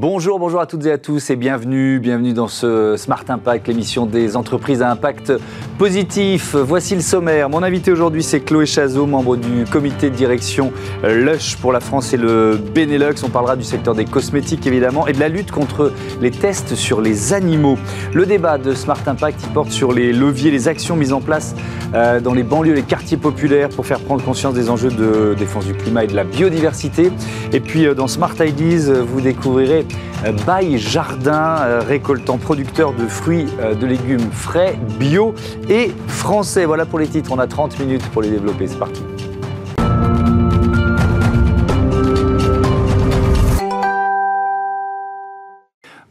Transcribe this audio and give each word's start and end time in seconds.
Bonjour, 0.00 0.38
bonjour 0.38 0.60
à 0.62 0.66
toutes 0.66 0.86
et 0.86 0.92
à 0.92 0.96
tous 0.96 1.28
et 1.28 1.36
bienvenue, 1.36 1.98
bienvenue 1.98 2.32
dans 2.32 2.48
ce 2.48 2.96
Smart 2.96 3.22
Impact, 3.28 3.68
l'émission 3.68 4.06
des 4.06 4.34
entreprises 4.34 4.80
à 4.80 4.90
impact 4.90 5.30
positif. 5.80 6.56
Voici 6.56 6.94
le 6.94 7.00
sommaire. 7.00 7.48
Mon 7.48 7.62
invité 7.62 7.90
aujourd'hui, 7.90 8.22
c'est 8.22 8.40
Chloé 8.40 8.66
Chazot, 8.66 9.06
membre 9.06 9.36
du 9.36 9.64
comité 9.64 10.10
de 10.10 10.14
direction 10.14 10.74
Lush 11.02 11.56
pour 11.56 11.72
la 11.72 11.80
France 11.80 12.12
et 12.12 12.18
le 12.18 12.60
Benelux. 12.74 13.14
On 13.24 13.30
parlera 13.30 13.56
du 13.56 13.64
secteur 13.64 13.94
des 13.94 14.04
cosmétiques 14.04 14.66
évidemment 14.66 15.06
et 15.06 15.14
de 15.14 15.20
la 15.20 15.30
lutte 15.30 15.50
contre 15.50 15.90
les 16.20 16.32
tests 16.32 16.74
sur 16.74 17.00
les 17.00 17.32
animaux. 17.32 17.78
Le 18.12 18.26
débat 18.26 18.58
de 18.58 18.74
Smart 18.74 19.00
Impact, 19.06 19.40
il 19.42 19.48
porte 19.54 19.70
sur 19.70 19.94
les 19.94 20.12
leviers, 20.12 20.50
les 20.50 20.68
actions 20.68 20.96
mises 20.96 21.14
en 21.14 21.22
place 21.22 21.54
euh, 21.94 22.20
dans 22.20 22.34
les 22.34 22.42
banlieues, 22.42 22.74
les 22.74 22.82
quartiers 22.82 23.16
populaires 23.16 23.70
pour 23.70 23.86
faire 23.86 24.00
prendre 24.00 24.22
conscience 24.22 24.52
des 24.52 24.68
enjeux 24.68 24.90
de 24.90 25.34
défense 25.38 25.64
du 25.64 25.72
climat 25.72 26.04
et 26.04 26.08
de 26.08 26.14
la 26.14 26.24
biodiversité. 26.24 27.10
Et 27.54 27.60
puis 27.60 27.86
euh, 27.86 27.94
dans 27.94 28.06
Smart 28.06 28.34
Ideas, 28.38 28.92
vous 29.00 29.22
découvrirez 29.22 29.86
euh, 30.26 30.32
Bail 30.46 30.78
Jardin, 30.78 31.56
euh, 31.60 31.80
récoltant 31.86 32.36
producteur 32.36 32.92
de 32.92 33.06
fruits, 33.06 33.46
euh, 33.60 33.74
de 33.74 33.86
légumes 33.86 34.30
frais, 34.30 34.78
bio 34.98 35.34
et 35.70 35.92
français. 36.08 36.66
Voilà 36.66 36.84
pour 36.84 36.98
les 36.98 37.06
titres, 37.06 37.30
on 37.32 37.38
a 37.38 37.46
30 37.46 37.78
minutes 37.78 38.06
pour 38.10 38.20
les 38.20 38.30
développer, 38.30 38.66
c'est 38.66 38.78
parti. 38.78 39.00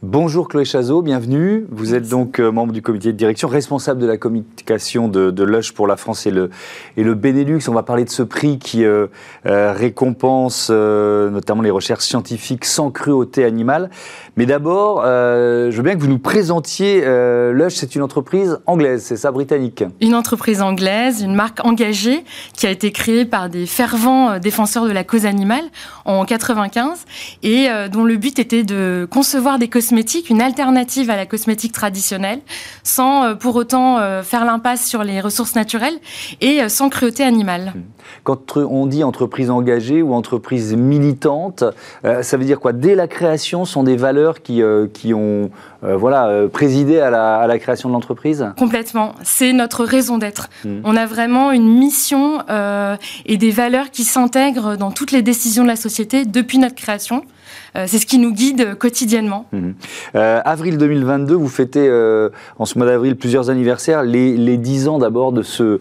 Bonjour 0.02 0.48
Chloé 0.48 0.64
Chazot, 0.64 1.02
bienvenue. 1.02 1.66
Vous 1.70 1.94
êtes 1.94 2.08
donc 2.08 2.40
euh, 2.40 2.50
membre 2.50 2.72
du 2.72 2.80
comité 2.80 3.12
de 3.12 3.18
direction, 3.18 3.48
responsable 3.48 4.00
de 4.00 4.06
la 4.06 4.16
communication 4.16 5.08
de, 5.08 5.30
de 5.30 5.44
Lush 5.44 5.72
pour 5.72 5.86
la 5.86 5.98
France 5.98 6.26
et 6.26 6.30
le, 6.30 6.48
et 6.96 7.04
le 7.04 7.12
Benelux. 7.12 7.68
On 7.68 7.74
va 7.74 7.82
parler 7.82 8.06
de 8.06 8.08
ce 8.08 8.22
prix 8.22 8.58
qui 8.58 8.82
euh, 8.82 9.08
euh, 9.44 9.74
récompense 9.74 10.70
notamment 10.70 11.60
les 11.60 11.70
recherches 11.70 12.04
scientifiques 12.04 12.64
sans 12.64 12.90
cruauté 12.90 13.44
animale. 13.44 13.90
Mais 14.38 14.46
d'abord, 14.46 15.02
je 15.04 15.76
veux 15.76 15.82
bien 15.82 15.94
que 15.94 16.00
vous 16.00 16.08
nous 16.08 16.18
présentiez 16.18 17.02
Lush, 17.52 17.74
c'est 17.74 17.94
une 17.94 18.02
entreprise 18.02 18.58
anglaise, 18.64 19.02
c'est 19.02 19.16
ça, 19.16 19.30
britannique? 19.32 19.84
Une 20.00 20.14
entreprise 20.14 20.62
anglaise, 20.62 21.20
une 21.20 21.34
marque 21.34 21.62
engagée 21.62 22.24
qui 22.54 22.66
a 22.66 22.70
été 22.70 22.90
créée 22.90 23.26
par 23.26 23.50
des 23.50 23.66
fervents 23.66 24.38
défenseurs 24.38 24.86
de 24.86 24.92
la 24.92 25.04
cause 25.04 25.26
animale 25.26 25.64
en 26.06 26.24
95 26.24 27.04
et 27.42 27.68
dont 27.92 28.04
le 28.04 28.16
but 28.16 28.38
était 28.38 28.62
de 28.62 29.06
concevoir 29.10 29.58
des 29.58 29.68
cosmétiques, 29.68 29.89
une 30.30 30.42
alternative 30.42 31.10
à 31.10 31.16
la 31.16 31.26
cosmétique 31.26 31.72
traditionnelle, 31.72 32.40
sans 32.82 33.24
euh, 33.24 33.34
pour 33.34 33.56
autant 33.56 33.98
euh, 33.98 34.22
faire 34.22 34.44
l'impasse 34.44 34.86
sur 34.86 35.04
les 35.04 35.20
ressources 35.20 35.54
naturelles 35.54 35.98
et 36.40 36.62
euh, 36.62 36.68
sans 36.68 36.88
cruauté 36.88 37.22
animale. 37.22 37.72
Quand 38.24 38.56
on 38.56 38.86
dit 38.86 39.04
entreprise 39.04 39.50
engagée 39.50 40.02
ou 40.02 40.14
entreprise 40.14 40.74
militante, 40.74 41.62
ça 42.02 42.36
veut 42.36 42.44
dire 42.44 42.58
quoi? 42.58 42.72
Dès 42.72 42.96
la 42.96 43.06
création, 43.06 43.64
sont 43.64 43.84
des 43.84 43.96
valeurs 43.96 44.42
qui, 44.42 44.62
qui 44.92 45.14
ont 45.14 45.50
voilà, 45.82 46.48
présidé 46.52 46.98
à 46.98 47.10
la, 47.10 47.36
à 47.36 47.46
la 47.46 47.58
création 47.58 47.88
de 47.88 47.94
l'entreprise? 47.94 48.46
Complètement. 48.58 49.14
C'est 49.22 49.52
notre 49.52 49.84
raison 49.84 50.18
d'être. 50.18 50.48
Mm. 50.64 50.80
On 50.84 50.96
a 50.96 51.06
vraiment 51.06 51.52
une 51.52 51.68
mission 51.78 52.42
euh, 52.50 52.96
et 53.26 53.36
des 53.36 53.50
valeurs 53.50 53.90
qui 53.90 54.04
s'intègrent 54.04 54.76
dans 54.76 54.90
toutes 54.90 55.12
les 55.12 55.22
décisions 55.22 55.62
de 55.62 55.68
la 55.68 55.76
société 55.76 56.24
depuis 56.24 56.58
notre 56.58 56.74
création. 56.74 57.24
Euh, 57.76 57.84
c'est 57.86 57.98
ce 57.98 58.06
qui 58.06 58.18
nous 58.18 58.32
guide 58.32 58.74
quotidiennement. 58.76 59.46
Mhm. 59.52 59.74
Euh, 60.14 60.40
avril 60.44 60.78
2022, 60.78 61.34
vous 61.34 61.48
fêtez 61.48 61.86
euh, 61.88 62.28
en 62.58 62.64
ce 62.66 62.78
mois 62.78 62.86
d'avril 62.86 63.16
plusieurs 63.16 63.50
anniversaires, 63.50 64.02
les, 64.02 64.36
les 64.36 64.56
10 64.56 64.88
ans 64.88 64.98
d'abord 64.98 65.32
de 65.32 65.42
ce 65.42 65.80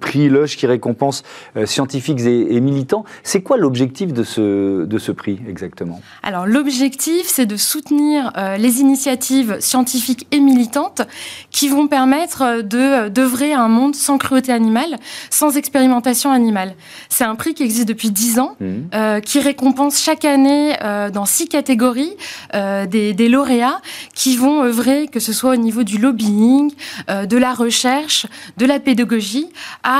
prix 0.00 0.28
Lush 0.28 0.56
qui 0.56 0.66
récompense 0.66 1.22
scientifiques 1.64 2.20
et, 2.20 2.54
et 2.56 2.60
militants. 2.60 3.04
C'est 3.22 3.42
quoi 3.42 3.56
l'objectif 3.56 4.12
de 4.12 4.22
ce, 4.24 4.84
de 4.84 4.98
ce 4.98 5.12
prix 5.12 5.40
exactement? 5.48 6.00
Alors 6.22 6.46
l'objectif, 6.46 7.26
c'est 7.26 7.46
de 7.46 7.56
soutenir 7.56 8.32
les 8.58 8.80
initiatives 8.80 9.56
scientifiques 9.60 10.26
et 10.30 10.40
militantes 10.40 11.02
qui 11.50 11.68
vont 11.68 11.86
permettre 11.86 12.62
de 12.62 13.08
d'œuvrer 13.08 13.52
à 13.52 13.60
un 13.62 13.68
monde 13.68 13.94
sans 13.94 14.18
cruauté 14.18 14.52
animale, 14.52 14.96
sans 15.30 15.56
expérimentation 15.56 16.30
animale. 16.30 16.74
C'est 17.08 17.24
un 17.24 17.34
prix 17.34 17.54
qui 17.54 17.62
existe 17.62 17.88
depuis 17.88 18.10
10 18.10 18.38
ans, 18.38 18.56
Mhm. 18.60 18.88
euh, 18.94 19.20
qui 19.20 19.40
récompense 19.40 20.00
chaque 20.00 20.24
année 20.24 20.74
euh, 20.92 21.10
dans 21.10 21.24
six 21.24 21.48
catégories 21.48 22.14
euh, 22.54 22.86
des, 22.86 23.14
des 23.14 23.28
lauréats 23.28 23.80
qui 24.14 24.36
vont 24.36 24.62
œuvrer, 24.62 25.08
que 25.08 25.20
ce 25.20 25.32
soit 25.32 25.52
au 25.52 25.56
niveau 25.56 25.82
du 25.82 25.98
lobbying, 25.98 26.70
euh, 27.10 27.26
de 27.26 27.36
la 27.36 27.52
recherche, 27.54 28.26
de 28.58 28.66
la 28.66 28.78
pédagogie, 28.78 29.48
à, 29.82 29.98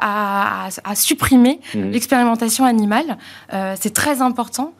à, 0.00 0.66
à- 0.66 0.90
à 0.90 0.94
supprimer 0.94 1.60
Mhm. 1.74 1.90
l'expérimentation 1.90 2.64
animale. 2.64 3.16
C'est 3.80 3.92
très 3.94 4.20
important, 4.22 4.72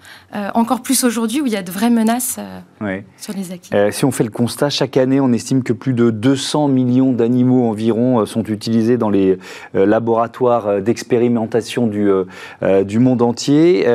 encore 0.54 0.80
plus 0.82 1.04
aujourd'hui 1.04 1.40
où 1.40 1.46
il 1.46 1.52
y 1.52 1.56
a 1.56 1.62
de 1.62 1.70
vraies 1.70 1.90
menaces 1.90 2.38
Ouais. 2.80 3.04
sur 3.16 3.32
les 3.34 3.52
acquis. 3.52 3.70
Si 3.92 4.04
on 4.04 4.10
fait 4.10 4.24
le 4.24 4.30
constat, 4.30 4.70
chaque 4.70 4.96
année, 4.96 5.20
on 5.20 5.32
estime 5.32 5.62
que 5.62 5.72
plus 5.72 5.92
de 5.94 6.10
200 6.10 6.68
millions 6.68 7.12
d'animaux 7.12 7.68
environ 7.68 8.26
sont 8.26 8.42
utilisés 8.44 8.96
dans 8.98 9.10
les 9.10 9.38
laboratoires 9.74 10.80
d'expérimentation 10.82 11.86
du, 11.86 12.08
du 12.84 12.98
monde 12.98 13.22
entier. 13.22 13.86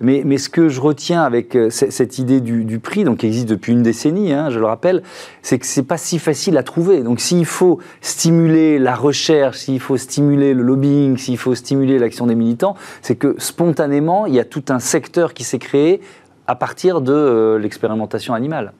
Mais, 0.00 0.22
mais 0.24 0.38
ce 0.38 0.48
que 0.48 0.68
je 0.68 0.80
retiens 0.80 1.05
avec 1.14 1.56
euh, 1.56 1.70
cette 1.70 2.18
idée 2.18 2.40
du, 2.40 2.64
du 2.64 2.78
prix, 2.78 3.04
donc 3.04 3.18
qui 3.18 3.26
existe 3.26 3.48
depuis 3.48 3.72
une 3.72 3.82
décennie, 3.82 4.32
hein, 4.32 4.50
je 4.50 4.58
le 4.58 4.66
rappelle, 4.66 5.02
c'est 5.42 5.58
que 5.58 5.66
c'est 5.66 5.82
pas 5.82 5.96
si 5.96 6.18
facile 6.18 6.56
à 6.56 6.62
trouver. 6.62 7.02
Donc 7.02 7.20
s'il 7.20 7.44
faut 7.44 7.78
stimuler 8.00 8.78
la 8.78 8.94
recherche, 8.94 9.58
s'il 9.58 9.80
faut 9.80 9.96
stimuler 9.96 10.54
le 10.54 10.62
lobbying, 10.62 11.16
s'il 11.16 11.38
faut 11.38 11.54
stimuler 11.54 11.98
l'action 11.98 12.26
des 12.26 12.34
militants, 12.34 12.74
c'est 13.02 13.16
que 13.16 13.34
spontanément, 13.38 14.26
il 14.26 14.34
y 14.34 14.40
a 14.40 14.44
tout 14.44 14.64
un 14.68 14.78
secteur 14.78 15.34
qui 15.34 15.44
s'est 15.44 15.58
créé 15.58 16.00
à 16.46 16.54
partir 16.54 17.00
de 17.00 17.12
euh, 17.12 17.58
l'expérimentation 17.58 18.34
animale. 18.34 18.72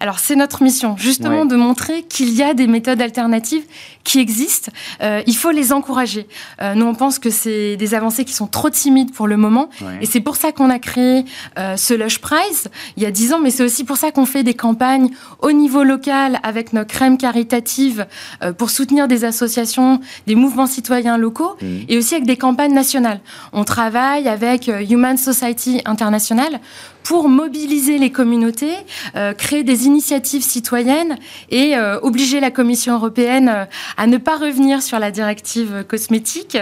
Alors 0.00 0.18
c'est 0.20 0.36
notre 0.36 0.62
mission, 0.62 0.96
justement, 0.96 1.42
Ouais. 1.42 1.48
de 1.48 1.56
montrer 1.56 2.02
qu'il 2.02 2.30
y 2.32 2.42
a 2.42 2.54
des 2.54 2.66
méthodes 2.66 3.00
alternatives 3.00 3.64
qui 4.04 4.20
existent. 4.20 4.70
Euh, 5.02 5.22
il 5.26 5.36
faut 5.36 5.50
les 5.50 5.72
encourager. 5.72 6.26
Euh, 6.62 6.74
nous, 6.74 6.86
on 6.86 6.94
pense 6.94 7.18
que 7.18 7.30
c'est 7.30 7.76
des 7.76 7.94
avancées 7.94 8.24
qui 8.24 8.32
sont 8.32 8.46
trop 8.46 8.70
timides 8.70 9.12
pour 9.12 9.26
le 9.26 9.36
moment. 9.36 9.68
Ouais. 9.82 9.98
Et 10.00 10.06
c'est 10.06 10.20
pour 10.20 10.36
ça 10.36 10.52
qu'on 10.52 10.70
a 10.70 10.78
créé 10.78 11.24
euh, 11.58 11.76
ce 11.76 11.94
Lush 11.94 12.20
Prize 12.20 12.68
il 12.96 13.02
y 13.02 13.06
a 13.06 13.10
10 13.10 13.32
ans, 13.34 13.40
mais 13.42 13.50
c'est 13.50 13.64
aussi 13.64 13.84
pour 13.84 13.96
ça 13.96 14.10
qu'on 14.12 14.24
fait 14.24 14.42
des 14.44 14.54
campagnes 14.54 15.10
au 15.40 15.52
niveau 15.52 15.82
local 15.82 16.38
avec 16.42 16.72
nos 16.72 16.84
crèmes 16.84 17.18
caritatives 17.18 18.06
euh, 18.42 18.52
pour 18.52 18.70
soutenir 18.70 19.08
des 19.08 19.24
associations, 19.24 20.00
des 20.26 20.34
mouvements 20.36 20.66
citoyens 20.66 21.18
locaux 21.18 21.56
Mhm. 21.60 21.84
et 21.88 21.98
aussi 21.98 22.14
avec 22.14 22.26
des 22.26 22.36
campagnes 22.36 22.72
nationales. 22.74 23.20
On 23.52 23.64
travaille 23.64 24.28
avec 24.28 24.68
euh, 24.68 24.80
Human 24.88 25.16
Society 25.16 25.82
International 25.84 26.60
pour 27.08 27.30
mobiliser 27.30 27.96
les 27.96 28.12
communautés, 28.12 28.74
euh, 29.16 29.32
créer 29.32 29.64
des 29.64 29.86
initiatives 29.86 30.42
citoyennes 30.42 31.16
et 31.48 31.74
euh, 31.74 31.98
obliger 32.02 32.38
la 32.38 32.50
Commission 32.50 32.92
européenne 32.96 33.48
euh, 33.48 33.64
à 33.96 34.06
ne 34.06 34.18
pas 34.18 34.36
revenir 34.36 34.82
sur 34.82 34.98
la 34.98 35.10
directive 35.10 35.86
cosmétique 35.88 36.58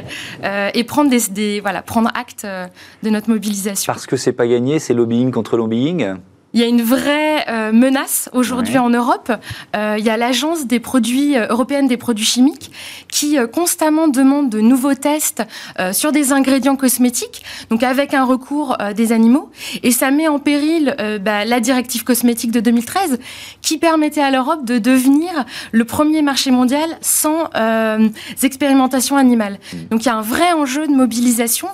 et 0.75 0.85
prendre 0.85 1.11
des, 1.11 1.61
voilà 1.61 1.83
prendre 1.83 2.11
acte 2.15 2.47
de 3.03 3.11
notre 3.11 3.29
mobilisation. 3.29 3.93
Parce 3.93 4.07
que 4.07 4.17
c'est 4.17 4.33
pas 4.33 4.47
gagné, 4.47 4.79
c'est 4.79 4.95
lobbying 4.95 5.33
contre 5.33 5.57
lobbying? 5.57 6.15
Il 6.57 6.61
y 6.61 6.65
a 6.65 6.69
une 6.69 6.81
vraie 6.81 7.45
euh, 7.51 7.71
menace 7.71 8.31
aujourd'hui 8.33 8.73
Ouais. 8.73 8.79
en 8.79 8.89
Europe. 8.89 9.31
Euh, 9.77 9.97
il 9.99 10.05
y 10.07 10.09
a 10.09 10.17
l'agence 10.17 10.67
des 10.67 10.81
produits 10.81 11.37
euh, 11.37 11.49
européenne 11.51 11.87
des 11.87 11.99
produits 11.99 12.25
chimiques 12.25 12.73
qui 13.09 13.37
constamment 13.53 14.09
demande 14.09 14.49
de 14.49 14.61
nouveaux 14.61 14.95
tests 14.95 15.43
sur 15.93 16.13
des 16.13 16.33
ingrédients 16.33 16.77
cosmétiques, 16.77 17.43
donc 17.71 17.83
avec 17.83 18.15
un 18.15 18.25
recours 18.25 18.77
des 18.95 19.13
animaux, 19.13 19.51
et 19.83 19.91
ça 19.91 20.11
met 20.11 20.29
en 20.29 20.39
péril 20.39 20.95
bah, 21.23 21.45
la 21.45 21.61
directive 21.61 22.05
cosmétique 22.05 22.51
de 22.51 22.61
2013 22.61 23.19
qui 23.63 23.79
permettait 23.79 24.21
à 24.21 24.31
l'Europe 24.31 24.65
de 24.65 24.79
devenir 24.79 25.31
le 25.73 25.85
premier 25.85 26.23
marché 26.23 26.51
mondial 26.51 26.89
sans 27.01 27.49
euh, 27.57 28.09
expérimentation 28.43 29.17
animale. 29.17 29.59
Donc 29.91 30.05
il 30.05 30.07
y 30.07 30.11
a 30.11 30.17
un 30.17 30.23
vrai 30.23 30.53
enjeu 30.53 30.87
de 30.87 30.93
mobilisation 30.93 31.69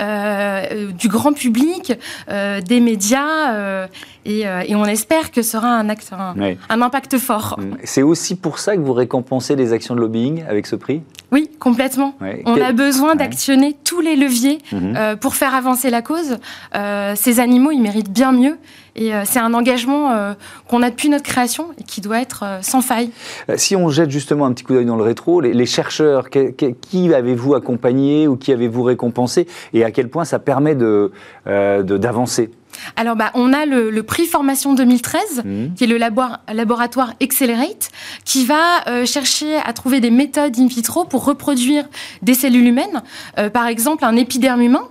euh, 0.00 0.90
du 0.92 1.08
grand 1.08 1.32
public, 1.32 1.92
euh, 2.28 2.60
des 2.60 2.80
médias. 2.80 3.88
Euh, 4.28 4.60
et, 4.66 4.72
et 4.72 4.74
on 4.76 4.84
espère 4.84 5.30
que 5.30 5.42
ce 5.42 5.52
sera 5.52 5.68
un, 5.68 5.88
acte, 5.88 6.10
un, 6.12 6.38
Ouais. 6.38 6.58
un 6.68 6.82
impact 6.82 7.18
fort. 7.18 7.58
C'est 7.84 8.02
aussi 8.02 8.34
pour 8.36 8.58
ça 8.58 8.76
que 8.76 8.80
vous 8.80 8.92
récompensez 8.92 9.56
les 9.56 9.72
actions 9.72 9.94
de 9.94 10.00
lobbying 10.00 10.44
avec 10.48 10.66
ce 10.66 10.76
prix? 10.76 11.02
Oui, 11.30 11.50
complètement. 11.58 12.14
On 12.46 12.54
Quel- 12.54 12.62
a 12.62 12.72
besoin 12.72 13.14
d'actionner 13.14 13.76
tous 13.84 14.00
les 14.00 14.16
leviers 14.16 14.58
Mhm. 14.72 14.94
euh, 14.96 15.16
pour 15.16 15.34
faire 15.34 15.54
avancer 15.54 15.90
la 15.90 16.00
cause. 16.02 16.38
Euh, 16.74 17.12
ces 17.16 17.38
animaux, 17.40 17.70
ils 17.70 17.80
méritent 17.82 18.10
bien 18.12 18.32
mieux. 18.32 18.56
Et 18.96 19.14
euh, 19.14 19.22
c'est 19.24 19.38
un 19.38 19.54
engagement 19.54 20.34
qu'on 20.66 20.82
a 20.82 20.90
depuis 20.90 21.08
notre 21.08 21.24
création 21.24 21.66
et 21.78 21.84
qui 21.84 22.00
doit 22.00 22.20
être 22.20 22.44
sans 22.62 22.80
faille. 22.80 23.10
Si 23.56 23.76
on 23.76 23.90
jette 23.90 24.10
justement 24.10 24.46
un 24.46 24.52
petit 24.52 24.64
coup 24.64 24.72
d'œil 24.72 24.86
dans 24.86 24.96
le 24.96 25.04
rétro, 25.04 25.40
les, 25.40 25.52
les 25.52 25.66
chercheurs, 25.66 26.30
que- 26.30 26.50
que- 26.50 26.72
qui 26.80 27.14
avez-vous 27.14 27.54
accompagné 27.54 28.26
ou 28.26 28.36
qui 28.36 28.52
avez-vous 28.52 28.82
récompensé 28.82 29.46
et 29.72 29.84
à 29.84 29.90
quel 29.92 30.08
point 30.08 30.24
ça 30.24 30.38
permet 30.40 30.74
de, 30.74 31.12
euh, 31.46 31.82
de- 31.84 31.96
d'avancer? 31.98 32.50
Alors, 32.96 33.16
bah, 33.16 33.30
on 33.34 33.52
a 33.52 33.66
le, 33.66 34.02
prix 34.02 34.26
formation 34.26 34.74
2013, 34.74 35.42
mmh. 35.44 35.74
qui 35.74 35.84
est 35.84 35.86
le 35.86 35.98
laboratoire 35.98 37.14
Accelerate, 37.22 37.90
qui 38.24 38.44
va 38.44 38.86
euh, 38.86 39.06
chercher 39.06 39.56
à 39.56 39.72
trouver 39.72 40.00
des 40.00 40.10
méthodes 40.10 40.58
in 40.58 40.66
vitro 40.66 41.04
pour 41.04 41.24
reproduire 41.24 41.84
des 42.22 42.34
cellules 42.34 42.66
humaines. 42.66 43.02
Euh, 43.38 43.50
par 43.50 43.66
exemple, 43.66 44.04
un 44.04 44.16
épiderme 44.16 44.62
humain. 44.62 44.88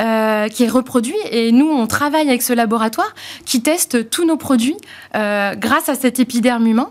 Euh, 0.00 0.48
qui 0.48 0.64
est 0.64 0.68
reproduit 0.68 1.14
et 1.30 1.52
nous 1.52 1.68
on 1.68 1.86
travaille 1.86 2.28
avec 2.28 2.42
ce 2.42 2.52
laboratoire 2.52 3.14
qui 3.44 3.62
teste 3.62 4.10
tous 4.10 4.24
nos 4.24 4.36
produits 4.36 4.74
grâce 5.12 5.88
à 5.88 5.94
cet 5.94 6.18
épiderme 6.18 6.66
humain 6.66 6.90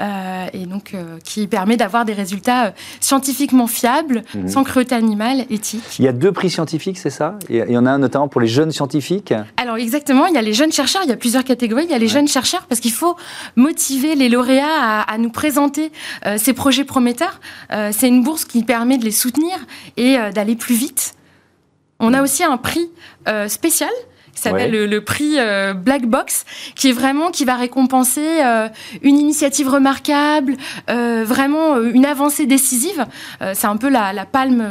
euh, 0.00 0.46
et 0.54 0.66
donc 0.66 0.94
euh, 0.94 1.18
qui 1.24 1.46
permet 1.46 1.76
d'avoir 1.76 2.04
des 2.04 2.12
résultats 2.12 2.66
euh, 2.66 2.70
scientifiquement 3.00 3.66
fiables, 3.66 4.22
mhm. 4.34 4.48
sans 4.48 4.64
cruauté 4.64 4.94
animale, 4.94 5.44
éthique. 5.50 5.98
Il 5.98 6.04
y 6.04 6.08
a 6.08 6.12
deux 6.12 6.32
prix 6.32 6.48
scientifiques, 6.48 6.98
c'est 6.98 7.10
ça? 7.10 7.38
Il 7.50 7.70
y 7.70 7.76
en 7.76 7.84
a 7.84 7.90
un 7.90 7.98
notamment 7.98 8.28
pour 8.28 8.40
les 8.40 8.46
jeunes 8.46 8.72
scientifiques? 8.72 9.34
Alors 9.56 9.76
exactement, 9.76 10.26
il 10.26 10.34
y 10.34 10.38
a 10.38 10.42
les 10.42 10.54
jeunes 10.54 10.72
chercheurs, 10.72 11.02
il 11.04 11.10
y 11.10 11.12
a 11.12 11.16
plusieurs 11.16 11.44
catégories. 11.44 11.84
Il 11.84 11.90
y 11.90 11.94
a 11.94 11.98
les 11.98 12.08
jeunes 12.08 12.28
chercheurs 12.28 12.66
parce 12.66 12.80
qu'il 12.80 12.92
faut 12.92 13.16
motiver 13.56 14.14
les 14.14 14.28
lauréats 14.28 15.02
à, 15.02 15.18
nous 15.18 15.30
présenter 15.30 15.92
ces 16.36 16.52
projets 16.52 16.84
prometteurs. 16.84 17.40
c'est 17.92 18.08
une 18.08 18.22
bourse 18.22 18.44
qui 18.44 18.64
permet 18.64 18.98
de 18.98 19.04
les 19.04 19.10
soutenir 19.10 19.56
et 19.96 20.16
d'aller 20.34 20.56
plus 20.56 20.74
vite. 20.74 21.14
On 21.98 22.14
a 22.14 22.22
aussi 22.22 22.42
un 22.42 22.56
prix 22.56 22.88
spécial 23.48 23.90
qui 24.34 24.42
s'appelle 24.42 24.70
le, 24.70 25.00
prix 25.00 25.36
euh, 25.38 25.74
Black 25.74 26.06
Box, 26.06 26.44
qui 26.74 26.90
est 26.90 26.92
vraiment 26.92 27.30
qui 27.30 27.44
va 27.44 27.56
récompenser 27.56 28.26
euh, 28.44 28.68
une 29.02 29.18
initiative 29.18 29.68
remarquable, 29.68 30.56
euh, 30.88 31.24
vraiment 31.26 31.80
une 31.80 32.06
avancée 32.06 32.46
décisive. 32.46 33.04
c'est 33.52 33.66
un 33.66 33.76
peu 33.76 33.88
la, 33.88 34.12
palme 34.30 34.64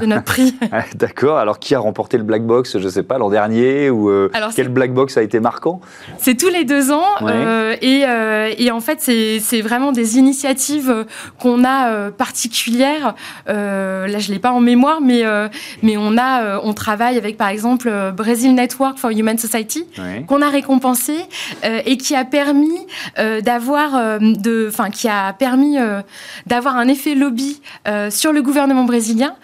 de 0.00 0.06
notre 0.06 0.24
prix. 0.24 0.54
Ah, 0.74 0.84
d'accord. 0.94 1.38
Alors 1.38 1.58
qui 1.58 1.74
a 1.74 1.78
remporté 1.78 2.16
le 2.16 2.22
Black 2.22 2.44
Box? 2.44 2.78
Je 2.78 2.84
ne 2.84 2.88
sais 2.88 3.02
pas 3.02 3.18
l'an 3.18 3.28
dernier 3.28 3.90
ou 3.90 4.10
quel 4.54 4.68
Black 4.68 4.94
Box 4.94 5.16
a 5.16 5.22
été 5.22 5.38
marquant? 5.40 5.80
C'est 6.18 6.34
tous 6.36 6.48
les 6.48 6.64
deux 6.64 6.92
ans 6.92 7.04
et, 7.80 8.04
et, 8.58 8.70
en 8.70 8.80
fait 8.80 9.00
c'est 9.00 9.60
vraiment 9.60 9.92
des 9.92 10.18
initiatives 10.18 11.06
qu'on 11.38 11.64
a 11.64 12.10
particulières. 12.10 13.14
là 13.46 14.18
je 14.18 14.32
l'ai 14.32 14.38
pas 14.38 14.52
en 14.52 14.60
mémoire, 14.60 15.00
mais 15.00 15.24
mais 15.82 15.96
on 15.96 16.16
a 16.16 16.60
on 16.62 16.72
travaille 16.72 17.18
avec 17.18 17.36
par 17.36 17.48
exemple 17.48 17.90
Brazil 18.14 18.54
Network 18.54 18.91
for 18.98 19.10
Human 19.10 19.38
Society, 19.38 19.84
qu'on 20.26 20.42
a 20.42 20.48
récompensé 20.48 21.14
euh, 21.64 21.80
et 21.84 21.96
qui 21.96 22.14
a 22.14 22.24
permis 22.24 22.86
euh, 23.18 23.40
d'avoir, 23.40 23.96
euh, 23.96 24.18
de, 24.20 24.66
enfin, 24.68 24.90
qui 24.90 25.08
a 25.08 25.32
permis 25.32 25.76
d'avoir 26.46 26.76
un 26.76 26.88
effet 26.88 27.14
lobby 27.14 27.60
sur 28.10 28.32
le 28.32 28.42
gouvernement 28.42 28.84
brésilien 28.84 29.34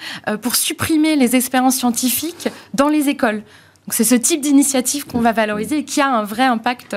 pour 0.43 0.57
supprimer 0.57 1.17
les 1.17 1.37
expériences 1.37 1.77
scientifiques 1.77 2.49
dans 2.75 2.89
les 2.89 3.09
écoles. 3.09 3.43
C'est 3.91 4.05
ce 4.05 4.15
type 4.15 4.41
d'initiative 4.41 5.07
qu'on 5.07 5.21
va 5.21 5.33
valoriser 5.33 5.79
et 5.79 5.85
qui 5.85 6.01
a 6.01 6.09
un 6.09 6.25
vrai 6.25 6.45
impact 6.45 6.97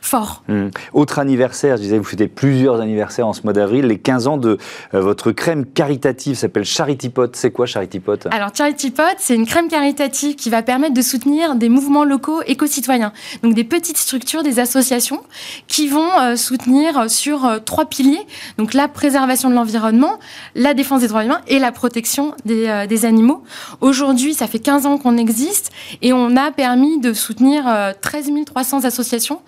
fort. 0.00 0.42
Mmh. 0.48 0.68
Autre 0.92 1.18
anniversaire, 1.18 1.76
je 1.76 1.82
disais, 1.82 1.98
vous 1.98 2.04
fêtez 2.04 2.28
plusieurs 2.28 2.80
anniversaires 2.80 3.26
en 3.26 3.32
ce 3.32 3.42
mois 3.42 3.52
d'avril, 3.52 3.86
les 3.86 3.98
15 3.98 4.26
ans 4.26 4.36
de 4.36 4.58
euh, 4.94 5.00
votre 5.00 5.32
crème 5.32 5.66
caritative 5.66 6.36
s'appelle 6.36 6.64
Charity 6.64 7.10
Pot. 7.10 7.36
C'est 7.36 7.50
quoi 7.50 7.66
Charity 7.66 8.00
Pot? 8.00 8.26
Alors 8.30 8.50
Charity 8.54 8.90
Pot, 8.90 9.16
c'est 9.18 9.34
une 9.34 9.46
crème 9.46 9.68
caritative 9.68 10.36
qui 10.36 10.50
va 10.50 10.62
permettre 10.62 10.94
de 10.94 11.02
soutenir 11.02 11.54
des 11.54 11.68
mouvements 11.68 12.04
locaux 12.04 12.42
éco-citoyens. 12.46 13.12
Donc 13.42 13.54
des 13.54 13.64
petites 13.64 13.98
structures, 13.98 14.42
des 14.42 14.58
associations 14.58 15.22
qui 15.66 15.88
vont 15.88 16.10
euh, 16.20 16.36
soutenir 16.36 17.10
sur 17.10 17.44
euh, 17.44 17.58
trois 17.58 17.86
piliers. 17.86 18.26
Donc 18.58 18.74
la 18.74 18.88
préservation 18.88 19.50
de 19.50 19.54
l'environnement, 19.54 20.18
la 20.54 20.74
défense 20.74 21.00
des 21.02 21.08
droits 21.08 21.24
humains 21.24 21.40
et 21.46 21.58
la 21.58 21.72
protection 21.72 22.34
des, 22.44 22.86
des 22.88 23.04
animaux. 23.04 23.42
Aujourd'hui, 23.80 24.34
ça 24.34 24.46
fait 24.46 24.58
15 24.58 24.86
ans 24.86 24.98
qu'on 24.98 25.16
existe 25.16 25.70
et 26.02 26.12
on 26.12 26.29
a 26.36 26.50
permis 26.50 26.98
de 27.00 27.12
soutenir 27.12 27.64
13 28.00 28.30
300 28.46 28.84
associations 28.84 29.40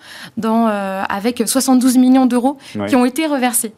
euh, 0.45 1.03
avec 1.07 1.43
72 1.45 1.97
millions 1.97 2.25
d'euros 2.25 2.57
qui 2.87 2.95
ont 2.95 3.05
été 3.05 3.27
reversés 3.27 3.73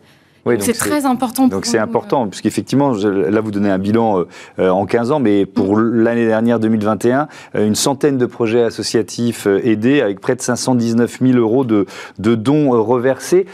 c'est 0.60 0.74
très 0.74 1.06
important. 1.06 1.48
Donc 1.48 1.66
c'est 1.66 1.80
important, 1.80 2.28
puisqu'effectivement, 2.28 2.94
là 2.94 3.42
vous 3.42 3.52
donnez 3.52 3.70
un 3.70 3.80
bilan 3.80 4.20
euh, 4.20 4.28
euh, 4.60 4.70
en 4.70 4.86
15 4.86 5.12
ans, 5.12 5.20
mais 5.20 5.46
pour 5.46 5.78
mm. 5.78 6.04
l'année 6.04 6.28
dernière, 6.28 6.60
2021, 6.60 7.28
euh, 7.56 7.66
une 7.66 7.76
centaine 7.76 8.18
de 8.18 8.26
projets 8.26 8.64
associatifs 8.64 9.48
aidés 9.48 10.02
avec 10.02 10.20
près 10.20 10.36
de 10.36 10.42
519 10.42 11.20
000 11.22 11.38
euros 11.40 11.66
de, 11.66 11.86
de 12.20 12.36
dons 12.36 12.70
reversés. 12.84 13.46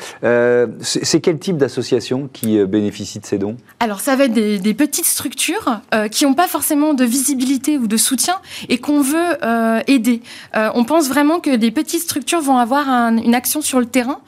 c'est 0.82 1.22
quel 1.22 1.40
type 1.40 1.58
d'association 1.58 2.30
qui 2.32 2.64
bénéficie 2.66 3.20
de 3.20 3.26
ces 3.26 3.38
dons? 3.38 3.56
Alors 3.80 4.02
ça 4.02 4.16
va 4.16 4.26
être 4.26 4.34
des, 4.34 4.60
des 4.60 4.74
petites 4.74 5.06
structures 5.06 5.82
qui 6.12 6.26
n'ont 6.26 6.34
pas 6.34 6.48
forcément 6.48 6.94
de 6.94 7.04
visibilité 7.04 7.78
ou 7.78 7.88
de 7.88 7.98
soutien 7.98 8.36
et 8.70 8.78
qu'on 8.78 9.02
veut 9.02 9.38
aider. 9.88 10.22
on 10.54 10.84
pense 10.84 11.10
vraiment 11.10 11.40
que 11.40 11.56
des 11.56 11.72
petites 11.72 12.02
structures 12.02 12.42
vont 12.42 12.58
avoir 12.58 12.88
une 12.90 13.36
action 13.36 13.62
sur 13.62 13.80
le 13.80 13.86
terrain. 13.86 14.20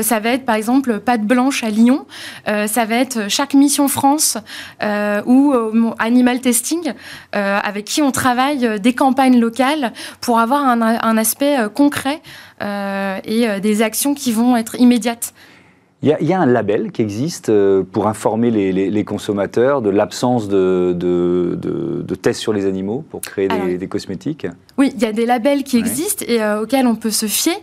ça 0.00 0.20
va 0.20 0.30
être 0.30 0.44
par 0.44 0.54
exemple 0.54 0.98
Pâte 0.98 1.22
Blanche 1.22 1.62
à 1.64 1.70
Lyon 1.70 2.06
euh, 2.48 2.66
ça 2.66 2.84
va 2.84 2.96
être 2.96 3.28
chaque 3.28 3.54
mission 3.54 3.88
France 3.88 4.38
euh, 4.82 5.22
ou 5.26 5.52
euh, 5.52 5.90
Animal 5.98 6.40
Testing, 6.40 6.92
avec 7.32 7.84
qui 7.84 8.02
on 8.02 8.10
travaille 8.10 8.80
des 8.80 8.94
campagnes 8.94 9.38
locales 9.38 9.92
pour 10.20 10.38
avoir 10.38 10.64
un 10.64 11.16
aspect 11.16 11.56
concret 11.74 12.20
et 12.60 13.60
des 13.60 13.82
actions 13.82 14.14
qui 14.14 14.32
vont 14.32 14.56
être 14.56 14.78
immédiates. 14.80 15.32
Il 16.02 16.16
y, 16.20 16.32
a, 16.32 16.40
un 16.40 16.46
label 16.46 16.92
qui 16.92 17.02
existe 17.02 17.50
pour 17.92 18.06
informer 18.06 18.50
les, 18.50 19.04
consommateurs 19.04 19.82
de 19.82 19.90
l'absence 19.90 20.48
de, 20.48 20.94
de, 20.96 22.14
tests 22.14 22.40
sur 22.40 22.52
les 22.52 22.66
animaux 22.66 23.04
pour 23.10 23.20
créer 23.20 23.48
des, 23.48 23.88
cosmétiques? 23.88 24.46
Oui, 24.78 24.92
il 24.94 25.02
y 25.02 25.06
a 25.06 25.12
des 25.12 25.26
labels 25.26 25.64
qui 25.64 25.76
existent 25.76 26.24
et 26.26 26.42
euh, 26.42 26.62
auxquels 26.62 26.86
on 26.86 26.94
peut 26.94 27.10
se 27.10 27.26
fier. 27.26 27.54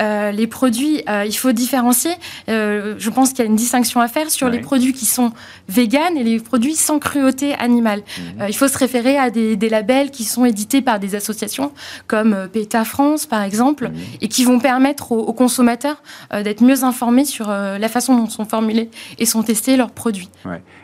Euh, 0.00 0.30
les 0.32 0.46
produits, 0.46 1.02
il 1.26 1.32
faut 1.32 1.52
différencier. 1.52 2.12
je 2.48 3.10
pense 3.10 3.30
qu'il 3.30 3.38
y 3.40 3.42
a 3.42 3.46
une 3.46 3.56
distinction 3.56 4.00
à 4.00 4.08
faire 4.08 4.30
sur 4.30 4.48
les 4.48 4.60
produits 4.60 4.92
qui 4.92 5.06
sont 5.06 5.32
véganes 5.68 6.16
et 6.16 6.24
les 6.24 6.40
produits 6.40 6.74
sans 6.74 6.98
cruauté 6.98 7.54
animale. 7.54 8.02
Mhm. 8.18 8.46
il 8.48 8.56
faut 8.56 8.68
se 8.68 8.78
référer 8.78 9.16
à 9.16 9.30
des, 9.30 9.68
labels 9.68 10.10
qui 10.10 10.24
sont 10.24 10.44
édités 10.44 10.82
par 10.82 10.98
des 11.00 11.14
associations 11.14 11.72
comme 12.06 12.48
PETA 12.52 12.84
France, 12.84 13.26
par 13.26 13.42
exemple, 13.42 13.88
mhm. 13.88 13.94
et 14.20 14.28
qui 14.28 14.44
vont 14.44 14.58
permettre 14.58 15.12
aux, 15.12 15.20
aux 15.20 15.32
consommateurs 15.32 16.02
d'être 16.32 16.62
mieux 16.62 16.84
informés 16.84 17.24
sur 17.24 17.48
la 17.48 17.88
façon 17.88 18.16
dont 18.16 18.28
sont 18.34 18.44
formulés 18.44 18.90
et 19.18 19.26
sont 19.26 19.42
testés 19.42 19.76
leurs 19.76 19.90
produits. 19.90 20.28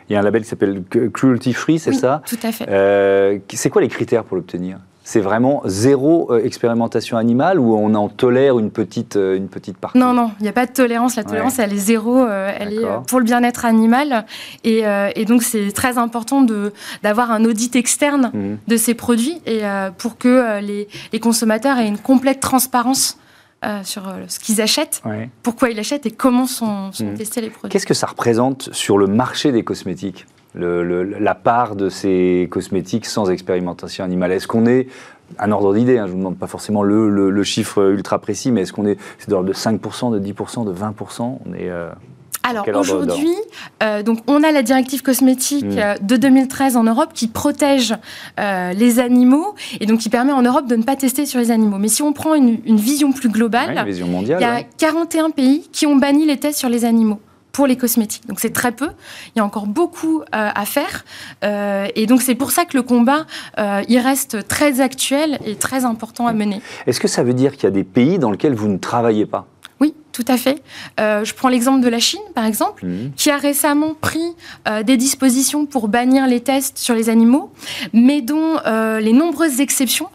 Il 0.09 0.13
y 0.13 0.15
a 0.15 0.19
un 0.19 0.23
label 0.23 0.43
qui 0.43 0.49
s'appelle 0.49 0.83
Cruelty 1.13 1.53
Free, 1.53 1.79
c'est 1.79 1.93
ça? 1.93 2.21
Tout 2.25 2.37
à 2.43 2.51
fait. 2.51 2.67
Euh, 2.69 3.39
c'est 3.53 3.69
quoi 3.69 3.81
les 3.81 3.87
critères 3.87 4.23
pour 4.23 4.37
l'obtenir? 4.37 4.79
C'est 5.03 5.19
vraiment 5.19 5.61
zéro 5.65 6.31
euh, 6.31 6.43
expérimentation 6.43 7.17
animale 7.17 7.59
ou 7.59 7.75
on 7.75 7.93
en 7.95 8.09
tolère 8.09 8.59
une 8.59 8.71
petite, 8.71 9.15
euh, 9.15 9.35
une 9.35 9.47
petite 9.47 9.77
partie? 9.77 9.97
Non, 9.97 10.13
non, 10.13 10.31
il 10.39 10.43
n'y 10.43 10.49
a 10.49 10.53
pas 10.53 10.65
de 10.65 10.71
tolérance. 10.71 11.15
La 11.15 11.23
tolérance, 11.23 11.59
elle 11.59 11.73
est 11.73 11.77
zéro, 11.77 12.25
elle 12.27 12.73
est 12.73 12.85
pour 13.07 13.19
le 13.19 13.25
bien-être 13.25 13.65
animal. 13.65 14.25
Et, 14.63 14.83
donc, 15.25 15.43
c'est 15.43 15.71
très 15.71 15.97
important 15.97 16.45
d'avoir 17.03 17.31
un 17.31 17.45
audit 17.45 17.75
externe 17.75 18.31
mmh. 18.33 18.55
de 18.67 18.77
ces 18.77 18.93
produits 18.93 19.41
et, 19.45 19.61
pour 19.97 20.17
que 20.17 20.59
les, 20.61 20.87
les, 21.13 21.19
consommateurs 21.19 21.77
aient 21.77 21.87
une 21.87 21.97
complète 21.97 22.39
transparence 22.39 23.17
euh, 23.63 23.83
sur 23.83 24.09
euh, 24.09 24.23
ce 24.27 24.39
qu'ils 24.39 24.59
achètent, 24.59 25.03
pourquoi 25.43 25.69
ils 25.69 25.75
l'achètent 25.75 26.07
et 26.07 26.11
comment 26.11 26.47
sont, 26.47 26.87
mmh. 26.87 27.13
testés 27.13 27.41
les 27.41 27.51
produits. 27.51 27.71
Qu'est-ce 27.71 27.85
que 27.85 27.93
ça 27.93 28.07
représente 28.07 28.73
sur 28.73 28.97
le 28.97 29.05
marché 29.05 29.51
des 29.51 29.63
cosmétiques? 29.63 30.25
La 30.55 31.35
part 31.35 31.75
de 31.75 31.89
ces 31.89 32.47
cosmétiques 32.51 33.05
sans 33.05 33.29
expérimentation 33.29 34.03
animale 34.03 34.31
Est-ce 34.31 34.47
qu'on 34.47 34.65
est 34.65 34.87
un 35.39 35.51
ordre 35.51 35.73
d'idée, 35.73 35.97
hein, 35.97 36.05
je 36.05 36.11
ne 36.11 36.13
vous 36.13 36.17
demande 36.19 36.37
pas 36.37 36.47
forcément 36.47 36.83
le, 36.83 37.43
chiffre 37.43 37.91
ultra 37.91 38.19
précis, 38.19 38.51
mais 38.51 38.61
est-ce 38.61 38.73
qu'on 38.73 38.85
est, 38.85 38.97
c'est 39.17 39.29
de 39.29 39.35
5%, 39.35 40.11
de 40.11 40.19
10%, 40.19 40.65
de 40.65 40.73
20% 40.73 41.21
On 41.45 41.53
est, 41.53 41.69
euh, 41.69 41.89
alors 42.43 42.67
aujourd'hui, 42.75 43.35
euh, 43.83 44.03
donc 44.03 44.19
on 44.27 44.43
a 44.43 44.51
la 44.51 44.63
directive 44.63 45.01
cosmétique 45.01 45.65
mm. 45.65 45.77
euh, 45.77 45.95
de 46.01 46.17
2013 46.17 46.75
en 46.75 46.83
Europe 46.83 47.11
qui 47.13 47.27
protège 47.27 47.95
les 48.37 48.99
animaux 48.99 49.55
et 49.79 49.85
donc 49.85 49.99
qui 49.99 50.09
permet 50.09 50.31
en 50.31 50.41
Europe 50.41 50.67
de 50.67 50.75
ne 50.75 50.83
pas 50.83 50.95
tester 50.95 51.25
sur 51.25 51.39
les 51.39 51.51
animaux. 51.51 51.77
Mais 51.77 51.87
si 51.87 52.01
on 52.01 52.13
prend 52.13 52.33
une, 52.35 52.59
vision 52.65 53.11
plus 53.11 53.29
globale, 53.29 53.83
vision 53.85 54.07
mondiale, 54.07 54.39
il 54.39 54.43
y 54.43 54.45
a 54.45 54.63
41 54.63 55.31
pays 55.31 55.67
qui 55.71 55.85
ont 55.85 55.95
banni 55.95 56.25
les 56.25 56.37
tests 56.37 56.59
sur 56.59 56.69
les 56.69 56.85
animaux 56.85 57.19
pour 57.51 57.67
les 57.67 57.75
cosmétiques. 57.75 58.27
Donc 58.27 58.39
c'est 58.39 58.53
très 58.53 58.71
peu. 58.71 58.89
Il 59.35 59.39
y 59.39 59.41
a 59.41 59.45
encore 59.45 59.67
beaucoup 59.67 60.23
à 60.31 60.65
faire. 60.65 61.03
et 61.43 62.05
donc 62.05 62.21
c'est 62.21 62.35
pour 62.35 62.51
ça 62.51 62.65
que 62.65 62.77
le 62.77 62.83
combat, 62.83 63.25
il 63.57 63.99
reste 63.99 64.47
très 64.47 64.81
actuel 64.81 65.39
et 65.45 65.55
très 65.55 65.85
important 65.85 66.27
à 66.27 66.33
mener. 66.33 66.61
Est-ce 66.87 66.99
que 66.99 67.07
ça 67.07 67.23
veut 67.23 67.33
dire 67.33 67.53
qu'il 67.53 67.63
y 67.65 67.67
a 67.67 67.71
des 67.71 67.83
pays 67.83 68.19
dans 68.19 68.31
lesquels 68.31 68.55
vous 68.55 68.67
ne 68.67 68.77
travaillez 68.77 69.25
pas? 69.25 69.47
Oui, 69.81 69.95
tout 70.11 70.25
à 70.27 70.37
fait. 70.37 70.61
Euh, 70.99 71.25
je 71.25 71.33
prends 71.33 71.49
l'exemple 71.49 71.83
de 71.83 71.89
la 71.89 71.97
Chine, 71.97 72.21
par 72.35 72.45
exemple, 72.45 72.85
mmh. 72.85 73.13
qui 73.15 73.31
a 73.31 73.37
récemment 73.37 73.95
pris 73.99 74.35
euh, 74.67 74.83
des 74.83 74.95
dispositions 74.95 75.65
pour 75.65 75.87
bannir 75.87 76.27
les 76.27 76.39
tests 76.39 76.77
sur 76.77 76.93
les 76.93 77.09
animaux, 77.09 77.51
mais 77.91 78.21
dont 78.21 78.59
euh, 78.67 78.99
les 78.99 79.11
nombreuses 79.11 79.59
exceptions 79.59 80.07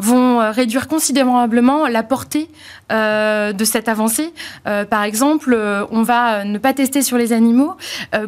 vont 0.00 0.50
réduire 0.50 0.88
considérablement 0.88 1.86
la 1.86 2.02
portée 2.02 2.48
de 2.90 3.64
cette 3.64 3.88
avancée. 3.88 4.32
par 4.64 5.04
exemple, 5.04 5.56
on 5.92 6.02
va 6.02 6.44
ne 6.44 6.58
pas 6.58 6.72
tester 6.72 7.02
sur 7.02 7.16
les 7.16 7.32
animaux 7.32 7.74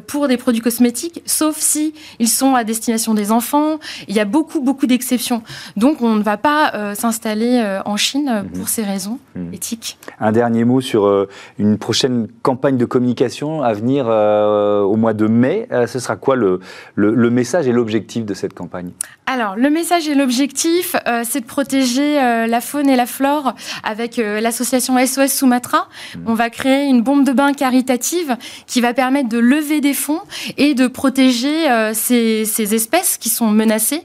pour 0.07 0.29
des 0.29 0.37
produits 0.37 0.61
cosmétiques, 0.61 1.23
sauf 1.27 1.57
si 1.57 1.95
ils 2.21 2.29
sont 2.29 2.55
à 2.55 2.63
destination 2.63 3.15
des 3.15 3.33
enfants. 3.33 3.81
Il 4.07 4.15
y 4.15 4.21
a 4.21 4.25
beaucoup, 4.25 4.61
beaucoup 4.61 4.87
d'exceptions. 4.87 5.43
Donc, 5.77 6.01
on 6.01 6.15
ne 6.15 6.23
va 6.23 6.37
pas 6.37 6.95
s'installer 6.95 7.81
en 7.85 7.97
Chine 7.97 8.45
pour 8.51 8.63
mhm. 8.63 8.67
ces 8.67 8.85
raisons 8.85 9.19
mhm. 9.35 9.53
éthiques. 9.53 9.99
Un 10.21 10.31
dernier 10.31 10.65
mot 10.65 10.81
sur 10.81 11.27
une 11.59 11.79
prochaine 11.79 12.29
campagne 12.43 12.77
de 12.77 12.85
communication 12.85 13.63
à 13.63 13.73
venir 13.73 14.07
au 14.07 14.97
mois 14.97 15.15
de 15.15 15.27
mai. 15.27 15.69
ce 15.87 15.99
sera 15.99 16.17
quoi 16.17 16.37
le, 16.37 16.61
le 16.95 17.31
message 17.31 17.67
et 17.67 17.73
l'objectif 17.73 18.25
de 18.25 18.35
cette 18.35 18.55
campagne? 18.55 18.93
Alors, 19.27 19.55
le 19.55 19.71
message 19.71 20.09
et 20.09 20.17
l'objectif, 20.17 20.97
euh, 21.07 21.23
c'est 21.25 21.41
de 21.41 21.47
protéger 21.47 22.21
euh, 22.21 22.49
la 22.49 22.61
faune 22.61 22.91
et 22.91 22.97
la 22.97 23.07
flore 23.07 23.55
avec 23.85 24.19
euh, 24.19 24.41
l'association 24.41 24.99
SOS 24.99 25.29
Sumatra. 25.29 25.89
Mmh. 26.17 26.19
On 26.27 26.35
va 26.35 26.51
créer 26.51 26.87
une 26.87 27.03
bombe 27.03 27.25
de 27.25 27.33
bain 27.33 27.53
caritative 27.53 28.37
qui 28.67 28.81
va 28.81 28.95
permettre 28.95 29.29
de 29.29 29.39
lever 29.39 29.81
des 29.81 29.95
fonds 29.95 30.21
et 30.59 30.75
de 30.75 30.89
protéger 30.89 31.69
ces, 31.95 32.45
ces, 32.45 32.75
espèces 32.75 33.17
qui 33.17 33.29
sont 33.29 33.49
menacées. 33.49 34.03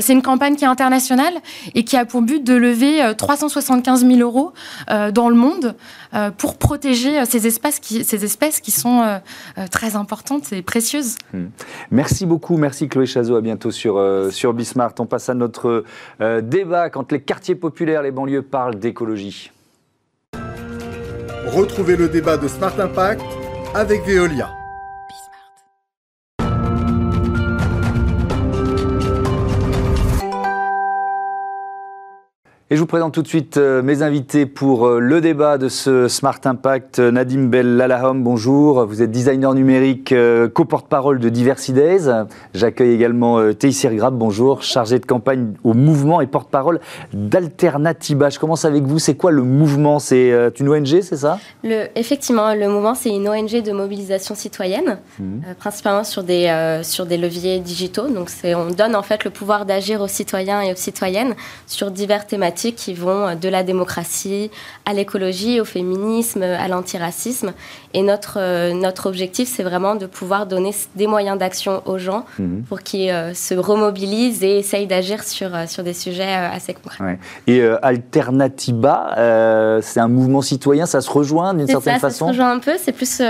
c'est 0.00 0.12
une 0.12 0.22
campagne 0.22 0.56
qui 0.56 0.64
est 0.64 0.68
internationale 0.68 1.34
et 1.74 1.84
qui 1.84 1.96
a 1.96 2.04
pour 2.04 2.22
but 2.22 2.42
de 2.42 2.54
lever 2.54 3.00
375 3.16 4.06
000 4.06 4.20
euros 4.20 4.52
dans 4.88 5.28
le 5.28 5.34
monde 5.34 5.74
pour 6.38 6.58
protéger 6.58 7.24
ces 7.24 7.46
espèces 7.46 7.80
qui, 7.80 8.04
ces 8.04 8.24
espèces 8.24 8.60
qui 8.60 8.70
sont 8.70 9.20
très 9.70 9.96
importantes 9.96 10.52
et 10.52 10.62
précieuses. 10.62 11.16
Mmh. 11.32 11.44
Merci 11.90 12.26
beaucoup, 12.26 12.56
merci 12.56 12.88
Chloé 12.88 13.06
Chazot, 13.06 13.36
à 13.36 13.40
bientôt 13.40 13.70
sur, 13.70 14.02
sur 14.30 14.52
Bismarck. 14.52 14.98
On 15.00 15.06
passe 15.06 15.28
à 15.28 15.34
notre 15.34 15.84
euh, 16.20 16.40
débat 16.40 16.90
quand 16.90 17.12
les 17.12 17.20
quartiers 17.20 17.54
populaires, 17.54 18.02
les 18.02 18.10
banlieues 18.10 18.42
parlent 18.42 18.78
d'écologie. 18.78 19.50
Retrouvez 21.46 21.96
le 21.96 22.08
débat 22.08 22.36
de 22.36 22.48
Smart 22.48 22.78
Impact 22.78 23.22
avec 23.74 24.04
Veolia. 24.06 24.61
Et 32.72 32.74
je 32.74 32.80
vous 32.80 32.86
présente 32.86 33.12
tout 33.12 33.20
de 33.20 33.28
suite 33.28 33.58
euh, 33.58 33.82
mes 33.82 34.00
invités 34.00 34.46
pour 34.46 34.86
euh, 34.86 34.98
le 34.98 35.20
débat 35.20 35.58
de 35.58 35.68
ce 35.68 36.08
Smart 36.08 36.40
Impact. 36.42 37.00
Nadim 37.00 37.48
Bell 37.48 37.76
Lalahom, 37.76 38.22
bonjour. 38.22 38.86
Vous 38.86 39.02
êtes 39.02 39.10
designer 39.10 39.52
numérique, 39.52 40.10
euh, 40.12 40.48
co-porte-parole 40.48 41.18
de 41.18 41.28
Diversidays. 41.28 42.08
J'accueille 42.54 42.94
également 42.94 43.52
Teixir 43.52 43.94
Grab, 43.94 44.16
bonjour, 44.16 44.62
chargé 44.62 44.98
de 44.98 45.04
campagne 45.04 45.52
au 45.64 45.74
mouvement 45.74 46.22
et 46.22 46.26
porte-parole 46.26 46.80
d'Alternativa. 47.12 48.30
Je 48.30 48.38
commence 48.38 48.64
avec 48.64 48.84
vous. 48.84 48.98
C'est 48.98 49.16
quoi 49.16 49.32
le 49.32 49.42
mouvement? 49.42 49.98
C'est 49.98 50.32
une 50.58 50.70
ONG, 50.70 51.02
c'est 51.02 51.18
ça? 51.18 51.38
Le, 51.62 51.88
Effectivement, 51.94 52.54
le 52.54 52.68
mouvement, 52.70 52.94
c'est 52.94 53.10
une 53.10 53.28
ONG 53.28 53.62
de 53.62 53.72
mobilisation 53.72 54.34
citoyenne, 54.34 54.96
mmh. 55.18 55.40
principalement 55.58 56.04
sur 56.04 56.22
des, 56.22 56.80
sur 56.84 57.04
des 57.04 57.18
leviers 57.18 57.60
digitaux. 57.60 58.08
Donc, 58.08 58.30
on 58.44 58.70
donne 58.70 58.96
en 58.96 59.02
fait 59.02 59.24
le 59.24 59.30
pouvoir 59.30 59.66
d'agir 59.66 60.00
aux 60.00 60.08
citoyens 60.08 60.62
et 60.62 60.72
aux 60.72 60.76
citoyennes 60.76 61.34
sur 61.66 61.90
diverses 61.90 62.28
thématiques 62.28 62.61
qui 62.70 62.94
vont 62.94 63.34
de 63.34 63.48
la 63.48 63.64
démocratie 63.64 64.50
à 64.86 64.92
l'écologie, 64.92 65.60
au 65.60 65.64
féminisme, 65.64 66.42
à 66.42 66.68
l'antiracisme. 66.68 67.52
Et 67.94 68.02
notre, 68.02 68.38
euh, 68.38 68.72
notre 68.72 69.06
objectif, 69.06 69.48
c'est 69.48 69.62
vraiment 69.62 69.94
de 69.94 70.06
pouvoir 70.06 70.46
donner 70.46 70.74
des 70.96 71.06
moyens 71.06 71.38
d'action 71.38 71.82
aux 71.84 71.98
gens 71.98 72.24
mhm. 72.38 72.62
pour 72.68 72.82
qu'ils 72.82 73.10
euh, 73.10 73.34
se 73.34 73.54
remobilisent 73.54 74.42
et 74.42 74.58
essayent 74.58 74.86
d'agir 74.86 75.22
sur, 75.22 75.54
euh, 75.54 75.66
sur 75.66 75.82
des 75.82 75.92
sujets 75.92 76.32
assez 76.32 76.74
concrets. 76.74 77.18
Et 77.46 77.62
Alternativa, 77.82 79.80
c'est 79.82 80.00
un 80.00 80.08
mouvement 80.08 80.42
citoyen, 80.42 80.86
ça 80.86 81.00
se 81.00 81.10
rejoint 81.10 81.54
d'une 81.54 81.66
certaine 81.66 81.98
façon 81.98 82.26
Ça 82.26 82.32
se 82.32 82.38
rejoint 82.38 82.52
un 82.52 82.58
peu, 82.58 82.72
c'est 82.78 82.92
plus, 82.92 83.22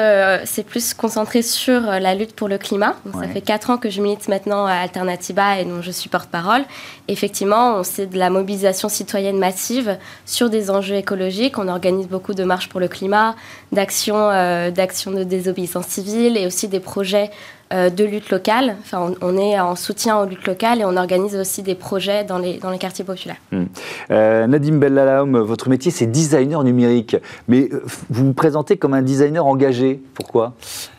c'est 0.45 0.67
plus 0.67 0.95
concentré 0.95 1.43
sur 1.43 1.81
la 1.81 2.15
lutte 2.15 2.35
pour 2.35 2.49
le 2.49 2.59
climat. 2.59 2.95
Ça 3.15 3.29
fait 3.29 3.41
quatre 3.41 3.71
ans 3.71 3.79
que 3.79 3.91
je 3.91 4.01
milite 4.01 4.29
maintenant 4.29 4.67
à 4.67 4.75
Alternativa 4.75 5.59
et 5.59 5.65
dont 5.65 5.83
je 5.83 5.91
suis 5.91 6.09
porte-parole. 6.09 6.63
Effectivement, 7.09 7.83
c'est 7.83 8.07
de 8.07 8.19
la 8.19 8.31
mobilisation 8.31 8.89
citoyenne 8.89 9.39
massive 9.39 9.99
sur 10.25 10.51
des 10.51 10.71
enjeux 10.71 10.97
écologiques. 10.97 11.59
On 11.59 11.69
organise 11.69 12.09
beaucoup 12.09 12.35
de 12.35 12.45
marches 12.45 12.69
pour 12.69 12.81
le 12.81 12.89
climat, 12.89 13.35
d'actions 13.73 14.31
euh, 14.53 14.71
de 14.71 15.25
désobéissance 15.25 15.87
civile 15.87 16.37
et 16.37 16.47
aussi 16.47 16.69
des 16.69 16.81
projets 16.81 17.31
euh, 17.73 17.91
de 17.91 18.05
lutte 18.05 18.31
locale. 18.31 18.77
Enfin, 18.81 19.15
on, 19.21 19.37
est 19.37 19.59
en 19.59 19.77
soutien 19.77 20.19
aux 20.19 20.27
luttes 20.27 20.47
locales 20.47 20.81
et 20.81 20.85
on 20.85 20.97
organise 20.97 21.37
aussi 21.37 21.63
des 21.63 21.75
projets 21.75 22.25
dans 22.25 22.39
les, 22.39 22.59
dans 22.59 22.71
les 22.71 22.79
quartiers 22.79 23.05
populaires. 23.05 23.37
Hmm. 23.51 23.65
Euh, 24.11 24.47
Nadim 24.47 24.77
Bellalaum, 24.77 25.39
votre 25.39 25.69
métier, 25.69 25.91
c'est 25.91 26.07
designer 26.07 26.63
numérique. 26.65 27.17
Mais 27.49 27.69
vous 28.11 28.27
vous 28.27 28.33
présentez 28.35 28.77
comme 28.77 28.95
un 28.95 29.03
designer 29.03 29.47
engagé. 29.47 30.01
Pourquoi? 30.15 30.55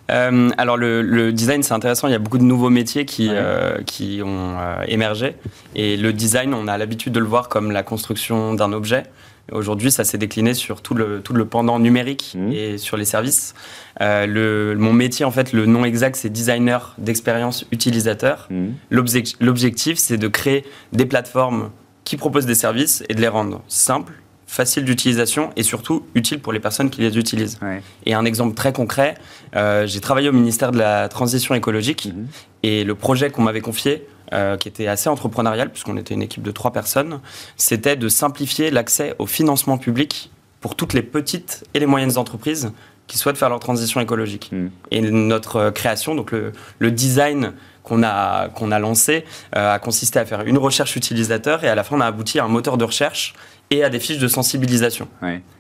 Alors 0.10 0.78
le, 0.78 1.32
design 1.32 1.64
c'est 1.64 1.74
intéressant, 1.74 2.08
il 2.08 2.12
y 2.12 2.16
a 2.16 2.20
beaucoup 2.20 2.38
de 2.38 2.44
nouveaux 2.44 2.70
métiers 2.70 3.04
qui, 3.04 3.32
qui 3.88 4.22
ont 4.24 4.58
émergé 4.88 5.36
et 5.74 5.98
le 5.98 6.14
design 6.14 6.54
on 6.54 6.68
a 6.68 6.78
l'habitude 6.78 7.14
de 7.14 7.20
le 7.20 7.26
voir 7.26 7.50
comme 7.50 7.72
la 7.72 7.82
construction 7.82 8.54
d'un 8.54 8.74
objet. 8.74 9.06
Aujourd'hui, 9.52 9.92
ça 9.92 10.06
s'est 10.06 10.18
décliné 10.18 10.54
sur 10.54 10.82
tout 10.82 10.94
le, 10.94 11.22
tout 11.22 11.34
le 11.34 11.46
pendant 11.46 11.78
numérique 11.78 12.36
mmh. 12.38 12.52
et 12.54 12.78
sur 12.78 12.96
les 12.96 13.04
services. 13.04 13.54
Euh, 14.00 14.26
le, 14.26 14.76
mon 14.78 14.94
métier, 14.94 15.26
en 15.26 15.32
fait, 15.32 15.52
le 15.52 15.66
nom 15.66 15.84
exact, 15.84 16.16
c'est 16.16 16.30
designer 16.30 16.96
d'expérience 16.98 17.66
utilisateur. 17.72 18.48
Mmh. 18.50 18.68
L'objectif, 19.42 19.98
c'est 19.98 20.18
de 20.18 20.28
créer 20.30 20.64
des 20.94 21.06
plateformes 21.06 21.72
qui 22.06 22.16
proposent 22.16 22.46
des 22.46 22.56
services 22.56 23.04
et 23.10 23.16
de 23.16 23.22
les 23.22 23.28
rendre 23.28 23.62
simples, 23.68 24.14
faciles 24.48 24.86
d'utilisation 24.86 25.50
et 25.58 25.64
surtout 25.64 26.06
utiles 26.16 26.40
pour 26.40 26.54
les 26.54 26.60
personnes 26.60 26.90
qui 26.90 27.02
les 27.02 27.18
utilisent. 27.18 27.60
Et 28.06 28.14
un 28.14 28.24
exemple 28.24 28.56
très 28.56 28.72
concret, 28.72 29.16
euh, 29.56 29.86
j'ai 29.88 30.00
travaillé 30.00 30.30
au 30.30 30.34
ministère 30.34 30.72
de 30.72 30.78
la 30.78 31.10
Transition 31.10 31.54
écologique 31.54 32.06
mmh. 32.14 32.26
et 32.64 32.84
le 32.86 32.96
projet 32.96 33.30
qu'on 33.30 33.42
m'avait 33.42 33.62
confié, 33.62 34.08
euh, 34.32 34.58
qui 34.58 34.68
était 34.68 34.88
assez 34.88 35.10
entrepreneurial, 35.10 35.72
puisqu'on 35.72 35.98
était 35.98 36.14
une 36.14 36.22
équipe 36.22 36.44
de 36.44 36.52
trois 36.52 36.72
personnes, 36.72 37.20
c'était 37.58 37.96
de 37.96 38.08
simplifier 38.08 38.72
l'accès 38.72 39.16
au 39.20 39.26
financement 39.26 39.78
public 39.78 40.32
pour 40.62 40.76
toutes 40.76 40.94
les 40.94 41.02
petites 41.02 41.66
et 41.74 41.80
les 41.80 41.86
moyennes 41.86 42.18
entreprises 42.18 42.72
qui 43.08 43.18
souhaitent 43.18 43.38
faire 43.38 43.50
leur 43.50 43.60
transition 43.60 44.00
écologique. 44.00 44.50
Hmm. 44.52 44.68
Et 44.92 45.02
notre 45.02 45.72
création, 45.72 46.16
donc 46.16 46.32
le, 46.32 46.92
design 46.92 47.54
qu'on 47.84 48.02
a, 48.02 48.48
qu'on 48.50 48.72
a 48.72 48.80
lancé, 48.80 49.26
euh, 49.56 49.74
a 49.74 49.80
consisté 49.80 50.20
à 50.20 50.26
faire 50.26 50.42
une 50.42 50.58
recherche 50.58 50.96
utilisateur 50.96 51.64
et 51.66 51.68
à 51.68 51.76
la 51.76 51.84
fin, 51.84 51.98
on 51.98 52.02
a 52.02 52.06
abouti 52.06 52.40
à 52.40 52.46
un 52.46 52.48
moteur 52.48 52.78
de 52.78 52.86
recherche 52.86 53.34
et 53.72 53.84
à 53.84 53.90
des 53.90 54.00
fiches 54.00 54.20
de 54.20 54.28
sensibilisation. 54.28 55.08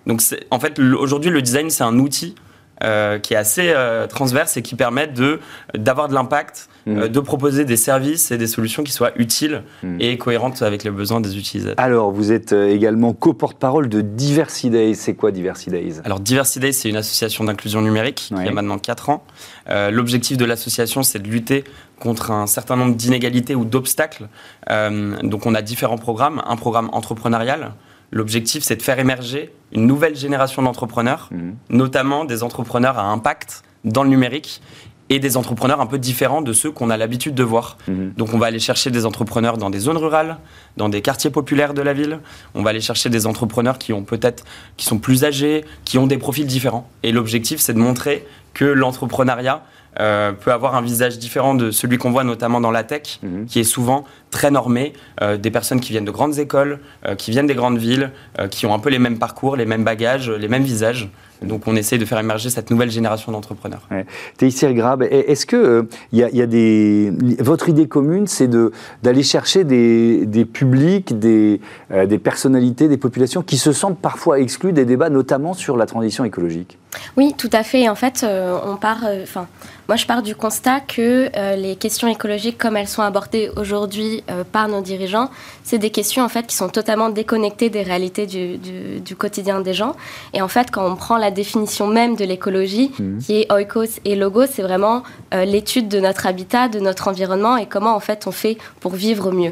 Donc, 0.05 0.21
en 0.51 0.59
fait, 0.59 0.79
aujourd'hui, 0.79 1.31
le 1.31 1.41
design, 1.41 1.69
c'est 1.69 1.83
un 1.83 1.99
outil 1.99 2.35
euh, 2.83 3.19
qui 3.19 3.33
est 3.33 3.37
assez 3.37 3.73
transverse 4.09 4.57
et 4.57 4.61
qui 4.61 4.75
permet 4.75 5.07
de, 5.07 5.39
d'avoir 5.75 6.07
de 6.07 6.13
l'impact 6.13 6.69
euh, 6.87 7.07
mm. 7.07 7.09
de 7.09 7.19
proposer 7.21 7.63
des 7.63 7.77
services 7.77 8.31
et 8.31 8.37
des 8.37 8.47
solutions 8.47 8.83
qui 8.83 8.91
soient 8.91 9.11
utiles 9.15 9.63
mm. 9.83 10.01
et 10.01 10.17
cohérentes 10.17 10.61
avec 10.61 10.83
les 10.83 10.91
besoins 10.91 11.21
des 11.21 11.37
utilisateurs. 11.37 11.83
Alors, 11.83 12.11
vous 12.11 12.33
êtes 12.33 12.51
euh, 12.51 12.67
également 12.67 13.13
co-porte-parole 13.13 13.87
de 13.87 14.01
Diversidays. 14.01 14.93
C'est 14.95 15.13
quoi 15.13 15.31
Diversidays 15.31 16.01
Alors, 16.03 16.19
Diversidays, 16.19 16.73
c'est 16.73 16.89
une 16.89 16.97
association 16.97 17.45
d'inclusion 17.45 17.81
numérique 17.81 18.33
qui 18.35 18.47
a 18.47 18.51
maintenant 18.51 18.79
4 18.79 19.09
ans. 19.09 19.23
Euh, 19.69 19.91
l'objectif 19.91 20.35
de 20.35 20.43
l'association, 20.43 21.03
c'est 21.03 21.19
de 21.19 21.27
lutter 21.27 21.63
contre 21.99 22.31
un 22.31 22.47
certain 22.47 22.75
nombre 22.75 22.95
d'inégalités 22.95 23.55
ou 23.55 23.63
d'obstacles. 23.63 24.27
donc, 24.69 25.45
on 25.45 25.55
a 25.55 25.61
différents 25.61 25.97
programmes. 25.97 26.41
Un 26.45 26.57
programme 26.57 26.89
entrepreneurial. 26.91 27.71
L'objectif, 28.13 28.63
c'est 28.63 28.75
de 28.75 28.81
faire 28.81 28.99
émerger 28.99 29.53
une 29.71 29.87
nouvelle 29.87 30.15
génération 30.15 30.61
d'entrepreneurs, 30.61 31.29
mm. 31.31 31.51
notamment 31.71 32.25
des 32.25 32.43
entrepreneurs 32.43 32.99
à 32.99 33.05
impact 33.05 33.63
dans 33.83 34.03
le 34.03 34.09
numérique 34.09 34.61
et 35.09 35.19
des 35.19 35.35
entrepreneurs 35.37 35.81
un 35.81 35.85
peu 35.85 35.97
différents 35.97 36.41
de 36.41 36.53
ceux 36.53 36.71
qu'on 36.71 36.89
a 36.89 36.97
l'habitude 36.97 37.35
de 37.35 37.43
voir. 37.43 37.77
Mhm. 37.87 38.13
Donc 38.17 38.33
on 38.33 38.37
va 38.37 38.47
aller 38.47 38.59
chercher 38.59 38.89
des 38.89 39.05
entrepreneurs 39.05 39.57
dans 39.57 39.69
des 39.69 39.79
zones 39.79 39.97
rurales, 39.97 40.37
dans 40.77 40.89
des 40.89 41.01
quartiers 41.01 41.29
populaires 41.29 41.73
de 41.73 41.81
la 41.81 41.93
ville. 41.93 42.19
On 42.55 42.63
va 42.63 42.69
aller 42.69 42.81
chercher 42.81 43.09
des 43.09 43.27
entrepreneurs 43.27 43.77
qui 43.77 43.93
ont 43.93 44.03
peut-être 44.03 44.45
qui 44.77 44.85
sont 44.85 44.99
plus 44.99 45.25
âgés, 45.25 45.65
qui 45.85 45.97
ont 45.97 46.07
des 46.07 46.17
profils 46.17 46.47
différents. 46.47 46.89
Et 47.03 47.11
l'objectif 47.11 47.59
c'est 47.59 47.73
de 47.73 47.79
montrer 47.79 48.25
que 48.53 48.65
l'entrepreneuriat 48.65 49.63
euh, 49.99 50.31
peut 50.31 50.51
avoir 50.51 50.75
un 50.75 50.81
visage 50.81 51.19
différent 51.19 51.53
de 51.53 51.71
celui 51.71 51.97
qu'on 51.97 52.11
voit 52.11 52.23
notamment 52.23 52.61
dans 52.61 52.71
la 52.71 52.83
tech, 52.83 53.19
mhm. 53.21 53.45
qui 53.45 53.59
est 53.59 53.63
souvent 53.63 54.05
très 54.31 54.49
normé, 54.49 54.93
euh, 55.21 55.37
des 55.37 55.51
personnes 55.51 55.79
qui 55.79 55.91
viennent 55.91 56.05
de 56.05 56.11
grandes 56.11 56.39
écoles, 56.39 56.79
euh, 57.05 57.15
qui 57.15 57.31
viennent 57.31 57.47
des 57.47 57.53
grandes 57.53 57.77
villes, 57.77 58.11
qui 58.49 58.65
ont 58.65 58.73
un 58.73 58.79
peu 58.79 58.89
les 58.89 58.99
mêmes 58.99 59.19
parcours, 59.19 59.55
les 59.55 59.65
mêmes 59.65 59.83
bagages, 59.83 60.29
les 60.29 60.47
mêmes 60.47 60.63
visages. 60.63 61.09
Donc 61.41 61.67
on 61.67 61.75
essaie 61.75 61.97
de 61.97 62.05
faire 62.05 62.19
émerger 62.19 62.49
cette 62.49 62.71
nouvelle 62.71 62.89
génération 62.89 63.31
d'entrepreneurs. 63.31 63.85
Ouais. 63.91 64.05
Teixir 64.37 64.73
Grab, 64.73 65.03
est-ce 65.03 65.45
que 65.45 65.87
il 66.13 66.19
y, 66.19 66.41
a 66.41 66.45
des 66.45 67.11
votre 67.39 67.67
idée 67.67 67.87
commune, 67.87 68.27
c'est 68.27 68.47
de 68.47 68.71
d'aller 69.03 69.23
chercher 69.23 69.65
des, 69.65 70.25
des 70.25 70.45
publics, 70.45 71.19
des, 71.19 71.59
des 71.91 72.17
personnalités, 72.17 72.87
des 72.87 72.97
populations 72.97 73.41
qui 73.41 73.57
se 73.57 73.73
sentent 73.73 73.99
parfois 73.99 74.39
exclues 74.39 74.71
des 74.71 74.85
débats, 74.85 75.09
notamment 75.09 75.53
sur 75.53 75.75
la 75.75 75.85
transition 75.85 76.23
écologique? 76.23 76.77
Oui, 77.17 77.33
tout 77.37 77.49
à 77.51 77.63
fait. 77.63 77.89
En 77.89 77.95
fait, 77.95 78.25
on 78.25 78.75
part. 78.77 79.03
Enfin, 79.21 79.47
moi, 79.89 79.97
je 79.97 80.05
pars 80.05 80.21
du 80.21 80.33
constat 80.35 80.79
que 80.79 81.29
les 81.55 81.75
questions 81.75 82.07
écologiques, 82.07 82.57
comme 82.57 82.77
elles 82.77 82.87
sont 82.87 83.01
abordées 83.01 83.51
aujourd'hui 83.57 84.23
par 84.53 84.69
nos 84.69 84.81
dirigeants, 84.81 85.29
c'est 85.63 85.77
des 85.77 85.89
questions 85.89 86.23
en 86.23 86.29
fait 86.29 86.47
qui 86.47 86.55
sont 86.55 86.69
totalement 86.69 87.09
déconnectées 87.09 87.69
des 87.69 87.83
réalités 87.83 88.25
du, 88.25 88.57
du, 88.57 89.15
quotidien 89.15 89.59
des 89.59 89.73
gens. 89.73 89.95
Et 90.33 90.41
en 90.41 90.47
fait, 90.47 90.71
quand 90.71 90.85
on 90.89 90.95
prend 90.95 91.17
la 91.17 91.31
définition 91.31 91.87
même 91.87 92.15
de 92.15 92.23
l'écologie, 92.23 92.91
mmh. 92.97 93.17
qui 93.19 93.41
est 93.41 93.51
oikos 93.51 93.99
et 94.05 94.15
logos, 94.15 94.45
c'est 94.49 94.61
vraiment 94.61 95.03
l'étude 95.33 95.89
de 95.89 95.99
notre 95.99 96.27
habitat, 96.27 96.69
de 96.69 96.79
notre 96.79 97.09
environnement 97.09 97.57
et 97.57 97.65
comment 97.65 97.93
en 97.95 97.99
fait 97.99 98.25
on 98.25 98.31
fait 98.31 98.57
pour 98.79 98.93
vivre 98.93 99.31
mieux. 99.31 99.51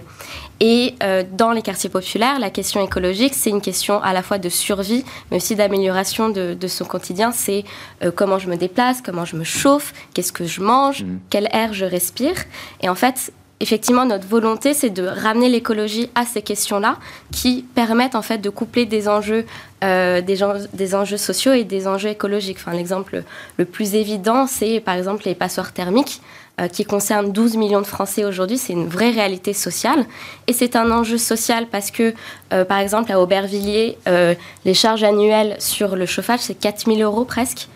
Et 0.63 0.93
euh, 1.01 1.23
dans 1.31 1.51
les 1.51 1.63
quartiers 1.63 1.89
populaires, 1.89 2.37
la 2.37 2.51
question 2.51 2.85
écologique, 2.85 3.33
c'est 3.33 3.49
une 3.49 3.61
question 3.61 3.99
à 4.03 4.13
la 4.13 4.21
fois 4.21 4.37
de 4.37 4.47
survie, 4.47 5.03
mais 5.31 5.37
aussi 5.37 5.55
d'amélioration 5.55 6.29
de, 6.29 6.67
son 6.67 6.85
quotidien. 6.85 7.31
C'est 7.31 7.65
euh, 8.03 8.11
comment 8.11 8.37
je 8.37 8.47
me 8.47 8.55
déplace, 8.55 9.01
comment 9.01 9.25
je 9.25 9.35
me 9.35 9.43
chauffe, 9.43 9.91
qu'est-ce 10.13 10.31
que 10.31 10.45
je 10.45 10.61
mange, 10.61 11.01
mmh. 11.01 11.19
quel 11.31 11.49
air 11.51 11.73
je 11.73 11.83
respire. 11.83 12.35
Et 12.83 12.89
en 12.89 12.95
fait, 12.95 13.33
effectivement, 13.59 14.05
notre 14.05 14.27
volonté, 14.27 14.75
c'est 14.75 14.91
de 14.91 15.03
ramener 15.03 15.49
l'écologie 15.49 16.09
à 16.13 16.25
ces 16.25 16.43
questions-là, 16.43 16.97
qui 17.31 17.65
permettent 17.73 18.15
en 18.15 18.21
fait 18.21 18.37
de 18.37 18.49
coupler 18.51 18.85
des 18.85 19.07
enjeux, 19.07 19.47
euh, 19.83 20.21
des, 20.21 20.39
des, 20.73 20.93
enjeux 20.93 21.17
sociaux 21.17 21.53
et 21.53 21.63
des 21.63 21.87
enjeux 21.87 22.09
écologiques. 22.09 22.57
Enfin, 22.59 22.73
l'exemple 22.73 23.23
le 23.57 23.65
plus 23.65 23.95
évident, 23.95 24.45
c'est 24.45 24.79
par 24.79 24.93
exemple 24.93 25.23
les 25.25 25.33
passoires 25.33 25.73
thermiques. 25.73 26.21
Euh, 26.59 26.67
qui 26.67 26.83
concerne 26.83 27.31
12 27.31 27.55
millions 27.55 27.79
de 27.79 27.87
Français 27.87 28.25
aujourd'hui. 28.25 28.57
C'est 28.57 28.73
une 28.73 28.87
vraie 28.87 29.11
réalité 29.11 29.53
sociale. 29.53 30.05
Et 30.47 30.53
c'est 30.53 30.75
un 30.75 30.91
enjeu 30.91 31.17
social 31.17 31.65
parce 31.71 31.91
que, 31.91 32.13
euh, 32.51 32.65
par 32.65 32.79
exemple, 32.79 33.09
à 33.09 33.21
Aubervilliers, 33.21 33.97
euh, 34.09 34.35
les 34.65 34.73
charges 34.73 35.03
annuelles 35.03 35.55
sur 35.59 35.95
le 35.95 36.05
chauffage, 36.05 36.41
c'est 36.41 36.59
4 36.59 36.85
000 36.87 36.99
euros 36.99 37.23
presque. 37.23 37.69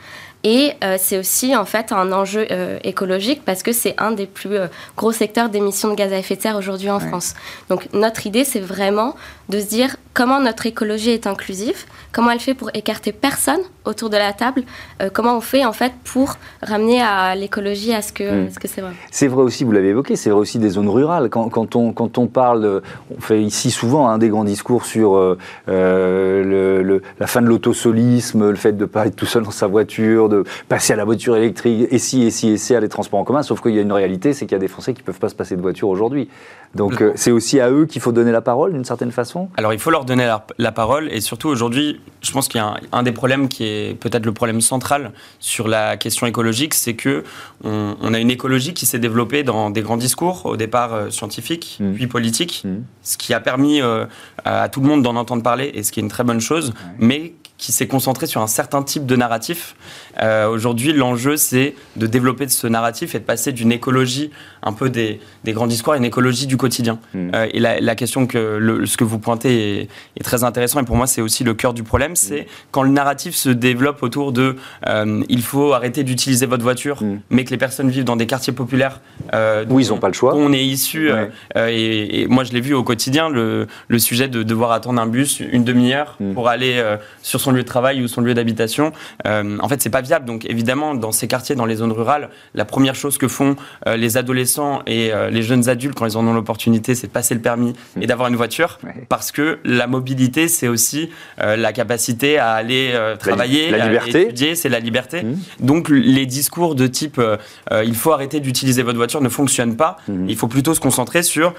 Et 0.47 0.73
c'est 0.99 1.17
aussi 1.17 1.55
en 1.55 1.65
fait 1.65 1.91
un 1.91 2.11
enjeu 2.11 2.45
écologique 2.83 3.41
parce 3.43 3.63
que 3.63 3.71
c'est 3.71 3.95
un 3.97 4.11
des 4.11 4.27
plus 4.27 4.57
gros 4.95 5.11
secteurs 5.11 5.49
d'émissions 5.49 5.89
de 5.89 5.95
gaz 5.95 6.13
à 6.13 6.19
effet 6.19 6.35
de 6.35 6.41
serre 6.41 6.55
aujourd'hui 6.55 6.91
en 6.91 6.99
France. 6.99 7.33
Donc 7.69 7.91
notre 7.93 8.27
idée, 8.27 8.43
c'est 8.43 8.59
vraiment 8.59 9.15
de 9.49 9.59
se 9.59 9.65
dire 9.65 9.95
comment 10.13 10.39
notre 10.39 10.65
écologie 10.65 11.11
est 11.11 11.27
inclusive, 11.27 11.85
comment 12.11 12.31
elle 12.31 12.39
fait 12.39 12.53
pour 12.53 12.69
écarter 12.73 13.11
personne 13.11 13.59
autour 13.83 14.09
de 14.09 14.17
la 14.17 14.33
table, 14.33 14.63
euh, 15.01 15.09
comment 15.13 15.37
on 15.37 15.41
fait 15.41 15.65
en 15.65 15.73
fait 15.73 15.91
pour 16.03 16.37
ramener 16.63 17.01
à 17.01 17.35
l'écologie 17.35 17.93
à 17.93 18.01
ce 18.01 18.13
que 18.13 18.45
hmm. 18.45 18.49
ce 18.49 18.57
que 18.57 18.67
c'est 18.67 18.81
vrai. 18.81 18.93
C'est 19.11 19.27
vrai 19.27 19.43
aussi, 19.43 19.63
vous 19.63 19.73
l'avez 19.73 19.89
évoqué, 19.89 20.15
c'est 20.15 20.29
vrai 20.29 20.39
aussi 20.39 20.57
des 20.57 20.69
zones 20.69 20.89
rurales. 20.89 21.29
Quand, 21.29 21.49
quand, 21.49 21.75
on, 21.75 21.91
quand 21.91 22.17
on 22.17 22.27
parle, 22.27 22.81
on 23.15 23.21
fait 23.21 23.43
ici 23.43 23.69
souvent 23.69 24.07
un 24.07 24.17
des 24.17 24.29
grands 24.29 24.45
discours 24.45 24.85
sur 24.85 25.15
euh, 25.15 25.37
euh, 25.67 26.81
le, 26.83 27.01
la 27.19 27.27
fin 27.27 27.41
de 27.41 27.47
l'autosolisme, 27.47 28.49
le 28.49 28.55
fait 28.55 28.71
de 28.71 28.81
ne 28.81 28.85
pas 28.85 29.05
être 29.07 29.15
tout 29.15 29.25
seul 29.25 29.43
dans 29.43 29.51
sa 29.51 29.67
voiture, 29.67 30.29
de 30.35 30.43
passer 30.67 30.93
à 30.93 30.95
la 30.95 31.05
voiture 31.05 31.35
électrique, 31.35 31.87
et 31.91 31.99
si, 31.99 32.23
et 32.23 32.31
si, 32.31 32.49
et 32.49 32.57
si, 32.57 32.75
à 32.75 32.79
les 32.79 32.89
transports 32.89 33.19
en 33.19 33.23
commun, 33.23 33.43
sauf 33.43 33.61
qu'il 33.61 33.73
y 33.73 33.79
a 33.79 33.81
une 33.81 33.91
réalité, 33.91 34.33
c'est 34.33 34.45
qu'il 34.45 34.53
y 34.53 34.55
a 34.55 34.59
des 34.59 34.67
Français 34.67 34.93
qui 34.93 35.01
ne 35.01 35.05
peuvent 35.05 35.19
pas 35.19 35.29
se 35.29 35.35
passer 35.35 35.55
de 35.55 35.61
voiture 35.61 35.89
aujourd'hui. 35.89 36.29
Donc 36.75 37.01
c'est 37.15 37.31
aussi 37.31 37.61
à 37.61 37.71
eux 37.71 37.85
qu'il 37.85 38.01
faut 38.01 38.11
donner 38.11 38.33
la 38.33 38.41
parole 38.41 38.73
d'une 38.73 38.83
certaine 38.83 39.11
façon 39.11 39.49
Alors 39.55 39.71
il 39.71 39.79
faut 39.79 39.91
leur 39.91 40.03
donner 40.03 40.29
la, 40.57 40.71
parole 40.71 41.07
et 41.09 41.21
surtout 41.21 41.47
aujourd'hui, 41.47 42.01
je 42.21 42.31
pense 42.33 42.49
qu'il 42.49 42.59
y 42.59 42.63
a 42.63 42.75
un, 42.91 43.03
des 43.03 43.13
problèmes 43.13 43.47
qui 43.47 43.63
est 43.63 43.97
peut-être 43.97 44.25
le 44.25 44.33
problème 44.33 44.59
central 44.59 45.11
sur 45.39 45.69
la 45.69 45.95
question 45.95 46.27
écologique, 46.27 46.73
c'est 46.73 46.95
que 46.95 47.23
on, 47.63 48.13
a 48.13 48.19
une 48.19 48.29
écologie 48.29 48.73
qui 48.73 48.85
s'est 48.85 48.99
développée 48.99 49.43
dans 49.43 49.69
des 49.69 49.81
grands 49.81 49.97
discours, 49.97 50.45
au 50.45 50.57
départ 50.57 50.93
euh, 50.93 51.09
scientifiques, 51.09 51.77
mmh. 51.79 51.93
puis 51.93 52.07
politiques, 52.07 52.63
mmh. 52.65 52.75
ce 53.03 53.17
qui 53.17 53.33
a 53.33 53.39
permis 53.39 53.81
euh, 53.81 54.05
à 54.43 54.67
tout 54.67 54.81
le 54.81 54.87
monde 54.87 55.01
d'en 55.01 55.15
entendre 55.15 55.43
parler 55.43 55.71
et 55.73 55.83
ce 55.83 55.91
qui 55.91 56.01
est 56.01 56.03
une 56.03 56.09
très 56.09 56.23
bonne 56.23 56.41
chose, 56.41 56.73
mais 56.99 57.33
qui 57.57 57.71
s'est 57.71 57.87
concentré 57.87 58.27
sur 58.27 58.41
un 58.41 58.47
certain 58.47 58.83
type 58.83 59.05
de 59.05 59.15
narratif. 59.15 59.75
Euh, 60.21 60.47
aujourd'hui, 60.47 60.93
l'enjeu, 60.93 61.37
c'est 61.37 61.75
de 61.95 62.07
développer 62.07 62.47
ce 62.47 62.67
narratif 62.67 63.15
et 63.15 63.19
de 63.19 63.23
passer 63.23 63.51
d'une 63.51 63.71
écologie 63.71 64.31
un 64.63 64.73
peu 64.73 64.89
des, 64.89 65.19
des, 65.43 65.53
grands 65.53 65.67
discours 65.67 65.93
à 65.93 65.97
une 65.97 66.05
écologie 66.05 66.47
du 66.47 66.57
quotidien. 66.57 66.99
Mmh. 67.13 67.29
Euh, 67.35 67.47
et 67.51 67.59
la, 67.59 67.79
la, 67.79 67.95
question 67.95 68.25
que 68.25 68.57
le, 68.59 68.85
ce 68.85 68.97
que 68.97 69.03
vous 69.03 69.19
pointez 69.19 69.81
est, 69.81 69.89
est, 70.19 70.23
très 70.23 70.43
intéressant 70.43 70.79
et 70.79 70.85
pour 70.85 70.95
moi, 70.95 71.07
c'est 71.07 71.21
aussi 71.21 71.43
le 71.43 71.53
cœur 71.53 71.73
du 71.73 71.83
problème, 71.83 72.15
c'est 72.15 72.41
mmh. 72.41 72.45
quand 72.71 72.83
le 72.83 72.89
narratif 72.89 73.35
se 73.35 73.49
développe 73.49 74.01
autour 74.03 74.31
de 74.31 74.55
euh, 74.87 75.23
il 75.29 75.41
faut 75.41 75.73
arrêter 75.73 76.03
d'utiliser 76.03 76.45
votre 76.45 76.63
voiture, 76.63 77.03
mmh. 77.03 77.19
mais 77.29 77.43
que 77.43 77.51
les 77.51 77.57
personnes 77.57 77.89
vivent 77.89 78.05
dans 78.05 78.15
des 78.15 78.27
quartiers 78.27 78.53
populaires 78.53 79.01
où 79.69 79.79
ils 79.79 79.89
n'ont 79.89 79.97
pas 79.97 80.07
le 80.07 80.13
choix. 80.13 80.35
On 80.35 80.53
est 80.53 80.63
issu, 80.63 81.09
et, 81.55 82.21
et, 82.21 82.27
moi 82.27 82.43
je 82.43 82.53
l'ai 82.53 82.61
vu 82.61 82.73
au 82.73 82.83
quotidien, 82.83 83.29
le, 83.29 83.67
le, 83.87 83.99
sujet 83.99 84.27
de 84.27 84.43
devoir 84.43 84.71
attendre 84.71 85.01
un 85.01 85.07
bus 85.07 85.39
une 85.39 85.63
demi-heure 85.63 86.17
pour 86.33 86.47
aller 86.47 86.81
sur 87.21 87.39
son 87.39 87.51
lieu 87.51 87.63
de 87.63 87.67
travail 87.67 88.01
ou 88.01 88.07
son 88.07 88.21
lieu 88.21 88.33
d'habitation, 88.33 88.93
en 89.25 89.67
fait, 89.67 89.81
c'est 89.81 89.89
pas 89.89 90.01
viable. 90.05 90.25
Donc, 90.25 90.45
évidemment, 90.45 90.95
dans 90.95 91.11
ces 91.11 91.27
quartiers, 91.27 91.55
dans 91.55 91.65
les 91.65 91.75
zones 91.75 91.91
rurales, 91.91 92.29
la 92.53 92.65
première 92.65 92.95
chose 92.95 93.17
que 93.17 93.27
font 93.27 93.55
euh, 93.87 93.97
les 93.97 94.17
adolescents 94.17 94.81
et 94.87 95.11
euh, 95.11 95.29
les 95.29 95.41
jeunes 95.41 95.69
adultes 95.69 95.95
quand 95.95 96.05
ils 96.05 96.17
en 96.17 96.25
ont 96.27 96.33
l'opportunité, 96.33 96.95
c'est 96.95 97.07
de 97.07 97.11
passer 97.11 97.33
le 97.33 97.41
permis 97.41 97.73
mmh. 97.95 98.01
et 98.03 98.07
d'avoir 98.07 98.29
une 98.29 98.35
voiture, 98.35 98.79
parce 99.09 99.31
que 99.31 99.59
la 99.63 99.87
mobilité, 99.87 100.47
c'est 100.47 100.67
aussi 100.67 101.09
la 101.37 101.73
capacité 101.73 102.37
à 102.37 102.51
aller 102.51 102.93
travailler, 103.19 103.71
la, 103.71 103.85
liberté. 103.87 104.17
à 104.17 104.21
étudier, 104.21 104.55
c'est 104.55 104.69
la 104.69 104.79
liberté. 104.79 105.23
Mmh. 105.23 105.35
Donc, 105.59 105.89
les 105.89 106.25
discours 106.25 106.75
de 106.75 106.87
type 106.87 107.21
il 107.83 107.95
faut 107.95 108.11
arrêter 108.11 108.39
d'utiliser 108.39 108.83
votre 108.83 108.97
voiture 108.97 109.21
ne 109.21 109.29
fonctionnent 109.29 109.75
pas. 109.75 109.97
Mmh. 110.07 110.29
Il 110.29 110.35
faut 110.35 110.47
plutôt 110.47 110.73
se 110.73 110.79
concentrer 110.79 111.23
sur 111.23 111.53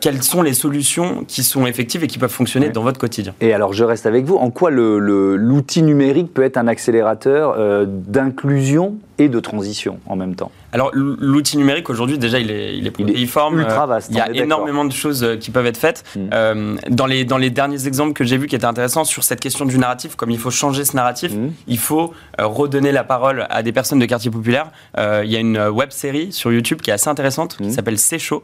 quelles 0.00 0.22
sont 0.22 0.42
les 0.42 0.54
solutions 0.54 1.24
qui 1.26 1.42
sont 1.42 1.66
effectives 1.66 2.04
et 2.04 2.06
qui 2.06 2.18
peuvent 2.18 2.30
fonctionner 2.30 2.70
dans 2.70 2.82
votre 2.82 2.98
quotidien. 2.98 3.34
Et 3.40 3.52
alors, 3.52 3.72
je 3.72 3.84
reste 3.84 4.06
avec 4.06 4.24
vous. 4.24 4.36
En 4.36 4.50
quoi 4.50 4.70
l'outil 4.70 5.82
numérique 5.82 6.32
peut 6.32 6.42
être 6.42 6.56
un 6.56 6.68
accélérateur 6.68 7.17
euh, 7.26 7.84
d'inclusion 7.86 8.96
et 9.18 9.28
de 9.28 9.40
transition 9.40 9.98
en 10.06 10.16
même 10.16 10.34
temps 10.34 10.50
Alors 10.72 10.90
l'outil 10.94 11.56
numérique 11.56 11.90
aujourd'hui 11.90 12.18
déjà 12.18 12.38
il 12.38 12.50
est, 12.50 12.76
il 12.76 12.86
est 12.86 12.90
protéiforme. 12.90 13.60
ultra 13.60 13.86
vaste. 13.86 14.10
Il 14.10 14.16
y 14.16 14.20
a 14.20 14.30
énormément 14.30 14.84
de 14.84 14.92
choses 14.92 15.24
euh, 15.24 15.36
qui 15.36 15.50
peuvent 15.50 15.66
être 15.66 15.76
faites. 15.76 16.04
Mm. 16.14 16.20
Euh, 16.32 16.76
dans, 16.90 17.06
les, 17.06 17.24
dans 17.24 17.38
les 17.38 17.50
derniers 17.50 17.86
exemples 17.86 18.12
que 18.12 18.24
j'ai 18.24 18.36
vus 18.36 18.46
qui 18.46 18.56
étaient 18.56 18.64
intéressants 18.64 19.04
sur 19.04 19.24
cette 19.24 19.40
question 19.40 19.64
du 19.64 19.78
narratif, 19.78 20.16
comme 20.16 20.30
il 20.30 20.38
faut 20.38 20.50
changer 20.50 20.84
ce 20.84 20.96
narratif, 20.96 21.32
mm. 21.32 21.52
il 21.66 21.78
faut 21.78 22.12
euh, 22.40 22.46
redonner 22.46 22.92
la 22.92 23.04
parole 23.04 23.46
à 23.50 23.62
des 23.62 23.72
personnes 23.72 23.98
de 23.98 24.06
quartier 24.06 24.30
populaire. 24.30 24.70
il 24.96 25.30
y 25.30 25.36
a 25.36 25.40
une 25.40 25.58
web 25.68 25.90
série 25.90 26.32
sur 26.32 26.52
YouTube 26.52 26.80
qui 26.80 26.90
est 26.90 26.94
assez 26.94 27.08
intéressante 27.08 27.56
qui 27.56 27.64
mm. 27.64 27.70
s'appelle 27.70 27.98
C'est 27.98 28.18
chaud, 28.18 28.42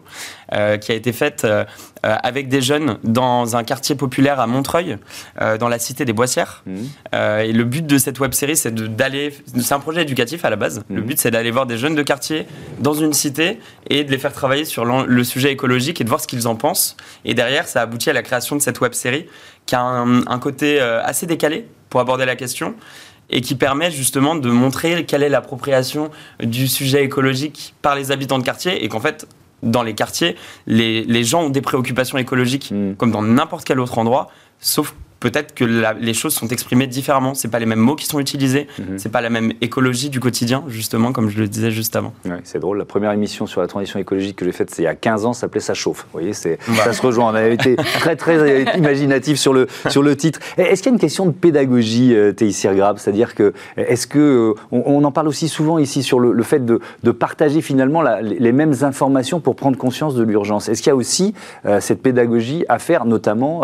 qui 0.51 0.93
a 0.93 0.95
été 0.95 1.13
faite 1.13 1.47
avec 2.03 2.49
des 2.49 2.61
jeunes 2.61 2.99
dans 3.03 3.57
un 3.57 3.65
quartier 3.65 3.95
populaire 3.95 4.41
à 4.41 4.47
Montreuil, 4.47 4.99
dans 5.59 5.69
la 5.69 5.79
cité 5.79 6.05
des 6.05 6.13
Boissières. 6.13 6.65
et 7.13 7.53
le 7.53 7.65
but 7.65 7.87
de 7.87 7.99
cette 7.99 8.21
web 8.21 8.33
série 8.33 8.57
c'est 8.57 8.75
d'aller, 8.75 9.35
c'est 9.59 9.75
un 9.75 9.81
projet 9.81 10.03
éducatif 10.03 10.45
à 10.45 10.51
la 10.51 10.57
base 10.57 10.64
le 10.89 11.01
mhm. 11.01 11.07
but, 11.07 11.19
c'est 11.19 11.31
d'aller 11.31 11.51
voir 11.51 11.67
des 11.67 11.79
jeunes 11.79 11.95
de 11.95 12.03
quartier 12.03 12.47
dans 12.81 12.95
une 12.95 13.13
cité 13.13 13.59
et 13.91 14.05
de 14.05 14.11
les 14.11 14.19
faire 14.19 14.33
travailler 14.33 14.65
sur 14.65 14.85
le 14.85 15.25
sujet 15.25 15.53
écologique 15.53 16.01
et 16.01 16.05
de 16.05 16.09
voir 16.09 16.21
ce 16.21 16.27
qu'ils 16.27 16.49
en 16.49 16.57
pensent. 16.57 16.97
Et 17.25 17.35
derrière, 17.35 17.69
ça 17.69 17.83
aboutit 17.83 18.11
à 18.11 18.13
la 18.13 18.23
création 18.23 18.57
de 18.57 18.61
cette 18.61 18.81
web 18.81 18.93
série 18.93 19.27
qui 19.67 19.75
a 19.75 19.83
un, 19.83 20.39
côté 20.39 20.81
euh, 20.81 21.03
assez 21.03 21.27
décalé 21.27 21.67
pour 21.89 22.01
aborder 22.01 22.27
la 22.27 22.37
question 22.37 22.75
et 23.31 23.41
qui 23.41 23.55
permet 23.55 23.91
justement 23.91 24.35
de 24.35 24.51
montrer 24.51 25.05
quelle 25.07 25.23
est 25.23 25.29
l'appropriation 25.29 26.11
du 26.43 26.69
sujet 26.69 27.03
écologique 27.05 27.75
par 27.81 27.95
les 27.95 28.13
habitants 28.13 28.39
de 28.39 28.45
quartier 28.45 28.85
et 28.85 28.89
qu'en 28.89 29.01
fait, 29.01 29.27
dans 29.63 29.83
les 29.83 29.95
quartiers, 29.95 30.37
les, 30.67 31.25
gens 31.25 31.45
ont 31.45 31.51
des 31.51 31.63
préoccupations 31.63 32.19
écologiques 32.19 32.71
mhm. 32.71 32.97
comme 32.97 33.11
dans 33.11 33.23
n'importe 33.23 33.65
quel 33.65 33.81
autre 33.81 33.99
endroit, 33.99 34.31
sauf 34.61 34.95
peut-être 35.25 35.55
que 35.55 35.65
les 35.65 36.13
choses 36.13 36.35
sont 36.35 36.49
exprimées 36.49 36.87
différemment. 36.87 37.33
C'est 37.33 37.49
pas 37.49 37.59
les 37.59 37.65
mêmes 37.65 37.79
mots 37.79 37.97
qui 37.97 38.05
sont 38.05 38.21
utilisés, 38.21 38.69
mhm. 38.79 38.99
c'est 38.99 39.09
pas 39.09 39.23
la 39.23 39.31
même 39.31 39.55
écologie 39.63 40.11
du 40.11 40.21
quotidien, 40.21 40.63
justement, 40.69 41.13
comme 41.13 41.31
je 41.31 41.39
le 41.39 41.49
disais 41.49 41.71
juste 41.71 41.97
avant. 41.97 42.13
c'est 42.45 42.59
drôle. 42.59 42.77
La 42.77 42.85
première 42.85 43.13
émission 43.13 43.47
sur 43.47 43.63
la 43.63 43.67
transition 43.67 43.99
écologique 43.99 44.37
que 44.37 44.45
j'ai 44.45 44.53
faite, 44.53 44.71
c'est 44.71 44.83
il 44.83 44.85
y 44.85 44.89
a 44.89 44.95
15 44.95 45.25
ans, 45.25 45.33
s'appelait 45.33 45.61
Ça 45.61 45.73
chauffe. 45.73 46.03
Vous 46.13 46.21
voyez, 46.21 46.35
c'est, 46.35 46.59
ça 46.77 46.93
se 46.93 47.01
rejoint. 47.01 47.31
On 47.31 47.35
avait 47.35 47.55
été 47.55 47.77
très, 47.77 48.17
très 48.17 48.65
imaginatif 48.77 49.39
sur 49.39 49.55
le, 49.55 49.67
sur 49.89 50.03
le 50.03 50.15
titre. 50.15 50.41
Est-ce 50.59 50.83
qu'il 50.83 50.91
y 50.91 50.93
a 50.93 50.97
une 50.97 51.01
question 51.01 51.25
de 51.25 51.33
pédagogie, 51.33 52.15
euh, 52.15 52.33
Théissir 52.33 52.75
Grab 52.75 52.99
C'est-à-dire 52.99 53.35
que, 53.35 53.55
est-ce 53.79 54.07
que, 54.07 54.19
euh, 54.19 54.55
on, 54.73 55.03
en 55.05 55.13
parle 55.13 55.29
aussi 55.29 55.49
souvent 55.49 55.79
ici 55.79 56.03
sur 56.03 56.21
le, 56.21 56.43
fait 56.43 56.67
de, 56.67 56.81
de, 57.03 57.11
partager 57.13 57.63
finalement 57.63 58.03
les 58.21 58.53
mêmes 58.53 58.75
informations 58.83 59.41
pour 59.41 59.57
prendre 59.57 59.79
conscience 59.79 60.15
de 60.15 60.23
l'urgence? 60.23 60.69
Est-ce 60.69 60.83
qu'il 60.83 60.91
y 60.91 60.93
a 60.93 60.97
aussi 60.97 61.33
euh, 61.65 61.81
cette 61.81 62.03
pédagogie 62.03 62.67
à 62.69 62.79
faire, 62.79 63.07
notamment 63.07 63.63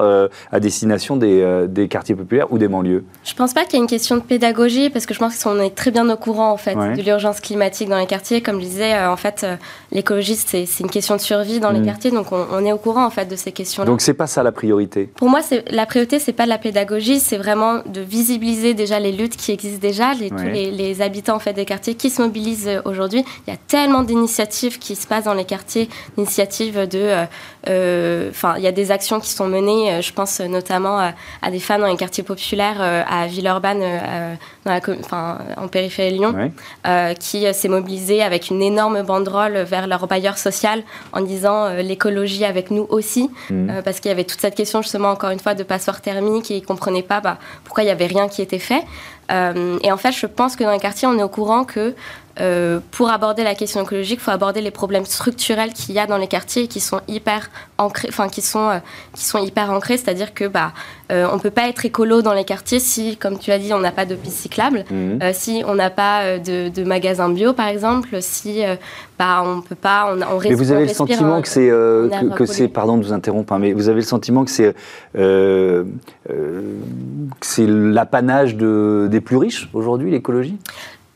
à 0.53 0.61
destination 0.61 1.17
des 1.17 1.43
euh, 1.51 1.67
des 1.67 1.89
quartiers 1.89 2.15
populaires 2.15 2.53
ou 2.53 2.59
des 2.59 2.69
banlieues 2.69 3.05
Je 3.25 3.33
ne 3.33 3.37
pense 3.37 3.53
pas 3.53 3.65
qu'il 3.65 3.75
y 3.75 3.77
ait 3.77 3.83
une 3.83 3.89
question 3.89 4.17
de 4.17 4.23
pédagogie, 4.23 4.91
parce 4.91 5.07
que 5.07 5.15
je 5.15 5.19
pense 5.19 5.43
qu'on 5.43 5.59
est 5.61 5.75
très 5.75 5.91
bien 5.91 6.09
au 6.09 6.17
courant 6.17 6.51
en 6.51 6.57
fait 6.57 6.75
de 6.75 7.03
l'urgence 7.03 7.41
climatique 7.41 7.89
dans 7.89 7.99
les 7.99 8.07
quartiers. 8.07 8.41
Comme 8.41 8.61
je 8.61 8.67
disais, 8.67 8.95
euh, 8.95 9.11
en 9.11 9.17
fait, 9.17 9.43
euh, 9.43 9.57
l'écologiste, 9.93 10.49
c'est 10.51 10.81
une 10.81 10.91
question 10.91 11.17
de 11.17 11.21
survie 11.21 11.61
dans 11.61 11.71
les 11.71 11.81
mm. 11.81 11.87
quartiers, 11.87 12.11
donc 12.11 12.29
on, 12.33 12.65
est 12.65 12.73
au 12.73 12.79
courant 12.79 13.05
en 13.05 13.11
fait 13.11 13.27
de 13.27 13.37
ces 13.37 13.53
questions-là. 13.53 13.87
Donc 13.87 14.01
c'est 14.01 14.15
pas 14.15 14.27
ça 14.27 14.43
la 14.43 14.53
priorité 14.53 15.11
Pour 15.15 15.29
moi, 15.29 15.41
la 15.71 15.87
priorité, 15.87 16.19
c'est 16.19 16.33
pas 16.33 16.45
de 16.45 16.49
la 16.49 16.59
pédagogie, 16.59 17.21
c'est 17.21 17.39
vraiment 17.39 17.83
de 17.87 18.01
visibiliser 18.01 18.75
déjà 18.75 19.01
les 19.01 19.13
luttes 19.13 19.37
qui 19.37 19.53
existent 19.53 19.81
déjà, 19.81 20.15
les, 20.15 20.31
tous 20.31 20.45
les, 20.45 21.03
habitants 21.03 21.37
en 21.37 21.41
fait 21.41 21.53
des 21.53 21.65
quartiers 21.65 21.95
qui 21.95 22.11
se 22.11 22.21
mobilisent 22.21 22.81
aujourd'hui. 22.85 23.25
Il 23.47 23.51
y 23.51 23.55
a 23.55 23.59
tellement 23.69 24.03
d'initiatives 24.03 24.79
qui 24.79 24.97
se 24.97 25.07
passent 25.07 25.25
dans 25.25 25.35
les 25.35 25.45
quartiers, 25.45 25.89
d'initiatives 26.17 26.87
de, 26.89 27.27
enfin, 28.31 28.55
il 28.59 28.63
y 28.63 28.67
a 28.67 28.73
des 28.73 28.91
actions 28.91 29.21
qui 29.21 29.31
sont 29.31 29.47
menées. 29.47 30.03
je 30.03 30.13
pense 30.13 30.41
notamment 30.41 30.99
à 30.99 31.13
à 31.43 31.51
des 31.51 31.61
femmes 31.61 31.81
dans 31.81 31.87
les 31.87 31.97
quartiers 31.97 32.25
populaires 32.25 32.81
à 32.81 33.27
Villeurbanne, 33.27 33.81
dans 34.65 34.73
la, 34.73 34.81
enfin, 35.01 35.39
en 35.57 35.69
périphérie 35.69 36.13
de 36.13 36.17
Lyon, 36.17 36.53
qui 37.19 37.53
s'est 37.53 37.69
mobilisée 37.69 38.23
avec 38.23 38.51
une 38.51 38.63
énorme 38.63 39.03
banderole 39.03 39.59
vers 39.59 39.87
leur 39.87 40.07
bailleur 40.07 40.39
social 40.39 40.83
en 41.13 41.21
disant 41.21 41.75
l'écologie 41.75 42.45
avec 42.45 42.71
nous 42.71 42.87
aussi, 42.89 43.31
mmh. 43.51 43.83
parce 43.85 44.01
qu'il 44.01 44.11
y 44.11 44.13
avait 44.13 44.25
toute 44.25 44.41
cette 44.41 44.55
question 44.55 44.83
justement 44.83 45.11
encore 45.11 45.31
une 45.31 45.41
fois 45.41 45.55
de 45.55 45.63
passeport 45.63 46.01
thermique 46.01 46.51
et 46.51 46.57
ils 46.57 46.65
comprenaient 46.65 47.03
pas 47.03 47.21
bah, 47.21 47.39
pourquoi 47.65 47.85
il 47.85 47.87
y 47.87 47.91
avait 47.91 48.07
rien 48.07 48.29
qui 48.29 48.43
était 48.43 48.59
fait. 48.59 48.83
et 49.31 49.93
en 49.93 49.97
fait, 49.97 50.13
je 50.13 50.27
pense 50.27 50.57
que 50.57 50.65
dans 50.65 50.73
les 50.73 50.79
quartiers, 50.79 51.09
on 51.09 51.19
est 51.19 51.23
au 51.23 51.29
courant 51.29 51.65
que 51.65 51.95
euh, 52.41 52.81
pour 52.91 53.11
aborder 53.11 53.45
la 53.45 53.55
question 53.55 53.83
écologique, 53.83 54.19
il 54.21 54.23
faut 54.23 54.31
aborder 54.31 54.61
les 54.61 54.71
problèmes 54.71 55.05
structurels 55.05 55.73
qu'il 55.73 55.95
y 55.95 55.99
a 55.99 56.07
dans 56.07 56.17
les 56.17 56.27
quartiers 56.27 56.65
et 56.65 56.69
qui 56.69 56.81
sont 56.81 57.01
hyper 57.07 57.51
ancrés, 57.77 58.09
enfin 58.09 58.29
qui 58.29 58.41
sont 58.41 58.69
euh, 58.71 58.79
qui 59.15 59.25
sont 59.25 59.39
hyper 59.39 59.71
ancrés, 59.71 59.99
c'est-à-dire 59.99 60.33
que 60.33 60.47
bah 60.47 60.73
euh, 61.13 61.29
on 61.33 61.39
peut 61.39 61.51
pas 61.51 61.69
être 61.69 61.85
écolo 61.85 62.23
dans 62.23 62.33
les 62.33 62.45
quartiers 62.45 62.81
si, 62.81 63.17
comme 63.17 63.39
tu 63.39 63.53
as 63.53 63.59
dit, 63.59 63.75
on 63.75 63.81
n'a 63.81 63.93
pas 63.93 64.07
de 64.07 64.15
pistes 64.15 64.39
cyclables, 64.39 64.85
mhm. 64.91 65.19
si 65.33 65.63
on 65.67 65.75
n'a 65.75 65.91
pas 65.91 66.39
de, 66.39 66.69
de 66.69 66.85
magasins 66.85 67.29
bio 67.29 67.53
par 67.53 67.69
exemple, 67.69 68.17
si 68.21 68.63
bah 69.19 69.43
on 69.45 69.61
peut 69.61 69.75
pas, 69.75 70.11
on, 70.11 70.23
on 70.23 70.41
Mais 70.41 70.55
vous 70.55 70.73
avez 70.73 70.87
le 70.87 70.95
sentiment 70.95 71.43
que 71.43 71.49
c'est 71.49 71.69
que, 71.69 72.47
c'est, 72.47 72.69
pardon 72.69 72.97
de 72.97 73.05
vous 73.05 73.13
interrompre, 73.13 73.53
hein, 73.53 73.59
mais 73.59 73.73
vous 73.73 73.89
avez 73.89 74.01
le 74.01 74.07
sentiment 74.07 74.45
que 74.45 74.51
c'est 74.51 74.75
c'est 77.43 77.67
l'apanage 77.67 78.57
de, 78.57 79.09
des 79.11 79.21
plus 79.21 79.37
riches 79.37 79.69
aujourd'hui 79.75 80.11
l'écologie? 80.11 80.57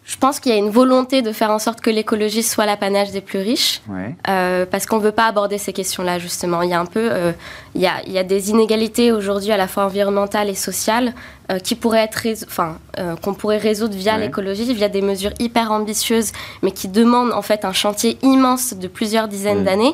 Je 0.04 0.16
pense 0.18 0.38
qu'il 0.38 0.52
y 0.52 0.54
a 0.54 0.58
une 0.58 0.70
volonté 0.70 1.22
de 1.22 1.32
faire 1.32 1.50
en 1.50 1.58
sorte 1.58 1.80
que 1.80 1.88
l'écologie 1.88 2.42
soit 2.42 2.66
l'apanage 2.66 3.10
des 3.10 3.22
plus 3.22 3.38
riches, 3.38 3.80
euh, 4.28 4.66
parce 4.66 4.84
qu'on 4.84 4.98
ne 4.98 5.02
veut 5.02 5.12
pas 5.12 5.26
aborder 5.26 5.56
ces 5.56 5.72
questions-là, 5.72 6.18
justement. 6.18 6.60
Il 6.60 6.68
y 6.70 6.74
a 6.74 6.80
un 6.80 6.86
peu, 6.86 7.08
euh, 7.10 7.32
il, 7.74 7.80
y 7.80 7.87
a, 7.87 8.02
il 8.06 8.12
y, 8.12 8.18
a, 8.18 8.24
des 8.24 8.50
inégalités 8.50 9.12
aujourd'hui 9.12 9.50
à 9.50 9.56
la 9.56 9.68
fois 9.68 9.84
environnementales 9.84 10.48
et 10.48 10.54
sociales 10.54 11.12
euh, 11.52 11.58
qui 11.58 11.74
pourraient 11.74 12.04
être, 12.04 12.22
enfin, 12.46 12.78
euh, 12.98 13.16
qu'on 13.16 13.34
pourrait 13.34 13.58
résoudre 13.58 13.94
via 13.94 14.16
l'écologie, 14.16 14.72
via 14.72 14.88
des 14.88 15.02
mesures 15.02 15.32
hyper 15.38 15.72
ambitieuses, 15.72 16.32
mais 16.62 16.70
qui 16.70 16.88
demandent 16.88 17.32
en 17.32 17.42
fait 17.42 17.66
un 17.66 17.74
chantier 17.74 18.16
immense 18.22 18.72
de 18.72 18.88
plusieurs 18.88 19.28
dizaines 19.28 19.62
d'années. 19.62 19.92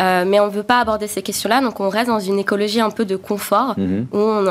Euh, 0.00 0.24
mais 0.26 0.40
on 0.40 0.46
ne 0.46 0.50
veut 0.50 0.62
pas 0.62 0.80
aborder 0.80 1.06
ces 1.06 1.20
questions-là, 1.20 1.60
donc 1.60 1.80
on 1.80 1.90
reste 1.90 2.08
dans 2.08 2.20
une 2.20 2.38
écologie 2.38 2.80
un 2.80 2.88
peu 2.88 3.04
de 3.04 3.16
confort, 3.16 3.74
mhm. 3.78 4.06
où, 4.10 4.16
on, 4.16 4.46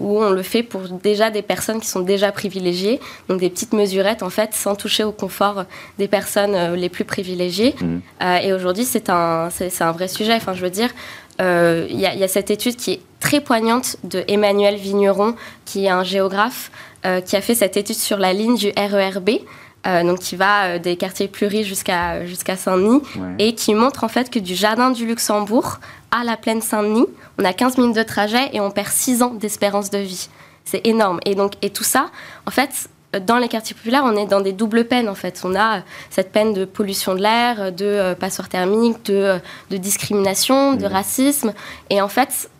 où, 0.00 0.20
on, 0.20 0.30
le 0.30 0.42
fait 0.42 0.64
pour 0.64 0.82
déjà 0.82 1.30
des 1.30 1.42
personnes 1.42 1.78
qui 1.80 1.88
sont 1.88 2.00
déjà 2.00 2.32
privilégiées, 2.32 2.98
donc 3.28 3.38
des 3.38 3.50
petites 3.50 3.72
mesurettes 3.72 4.24
en 4.24 4.30
fait, 4.30 4.52
sans 4.52 4.74
toucher 4.74 5.04
au 5.04 5.12
confort 5.12 5.64
des 5.98 6.08
personnes 6.08 6.74
les 6.74 6.88
plus 6.88 7.04
privilégiées. 7.04 7.76
Mhm. 7.80 8.00
et 8.42 8.52
aujourd'hui, 8.52 8.84
c'est 8.84 9.10
un, 9.10 9.48
c'est, 9.50 9.82
un 9.82 9.92
vrai 9.92 10.08
sujet. 10.08 10.34
Enfin, 10.34 10.54
je 10.54 10.62
veux 10.62 10.70
dire, 10.70 10.90
il 11.38 11.96
y, 11.96 12.00
y, 12.00 12.24
a 12.24 12.28
cette 12.28 12.50
étude 12.50 12.76
qui 12.76 12.92
est 12.92 13.00
très 13.20 13.40
poignante 13.40 13.96
de 14.04 14.24
Emmanuel 14.28 14.76
Vigneron, 14.76 15.34
qui 15.64 15.86
est 15.86 15.88
un 15.88 16.04
géographe, 16.04 16.70
euh, 17.04 17.20
qui 17.20 17.36
a 17.36 17.40
fait 17.40 17.54
cette 17.54 17.76
étude 17.76 17.96
sur 17.96 18.18
la 18.18 18.32
ligne 18.32 18.56
du 18.56 18.72
RERB. 18.76 19.30
Euh, 19.86 20.02
donc 20.02 20.18
qui 20.18 20.34
va 20.34 20.64
euh, 20.64 20.78
des 20.80 20.96
quartiers 20.96 21.28
plus 21.28 21.46
riches 21.46 21.68
jusqu'à 21.68 22.26
jusqu'à 22.26 22.56
Saint-Denis 22.56 23.02
et 23.38 23.54
qui 23.54 23.72
montre 23.72 24.02
en 24.02 24.08
fait 24.08 24.30
que 24.30 24.40
du 24.40 24.56
jardin 24.56 24.90
du 24.90 25.06
Luxembourg 25.06 25.78
à 26.10 26.24
la 26.24 26.36
plaine 26.36 26.60
Saint-Denis, 26.60 27.06
on 27.38 27.44
a 27.44 27.52
15 27.52 27.78
minutes 27.78 27.94
de 27.94 28.02
trajet 28.02 28.50
et 28.52 28.60
on 28.60 28.72
perd 28.72 28.88
6 28.88 29.22
ans 29.22 29.34
d'espérance 29.34 29.90
de 29.90 29.98
vie. 29.98 30.28
C'est 30.64 30.84
énorme. 30.84 31.20
Et 31.24 31.36
donc 31.36 31.52
et 31.62 31.70
tout 31.70 31.84
ça, 31.84 32.10
en 32.46 32.50
fait, 32.50 32.88
dans 33.20 33.38
les 33.38 33.48
quartiers 33.48 33.74
populaires, 33.74 34.02
on 34.04 34.16
est 34.16 34.26
dans 34.26 34.40
des 34.40 34.52
doubles 34.52 34.84
peines 34.84 35.08
en 35.08 35.14
fait. 35.14 35.40
On 35.44 35.54
a 35.54 35.80
cette 36.10 36.32
peine 36.32 36.52
de 36.52 36.64
pollution 36.64 37.14
de 37.14 37.22
l'air, 37.22 37.72
de 37.72 38.14
passoire 38.14 38.48
thermique, 38.48 39.06
de, 39.06 39.38
de 39.70 39.76
discrimination, 39.76 40.74
de 40.74 40.86
racisme. 40.86 41.52
Et 41.90 42.00
en 42.00 42.08
fait, 42.08 42.50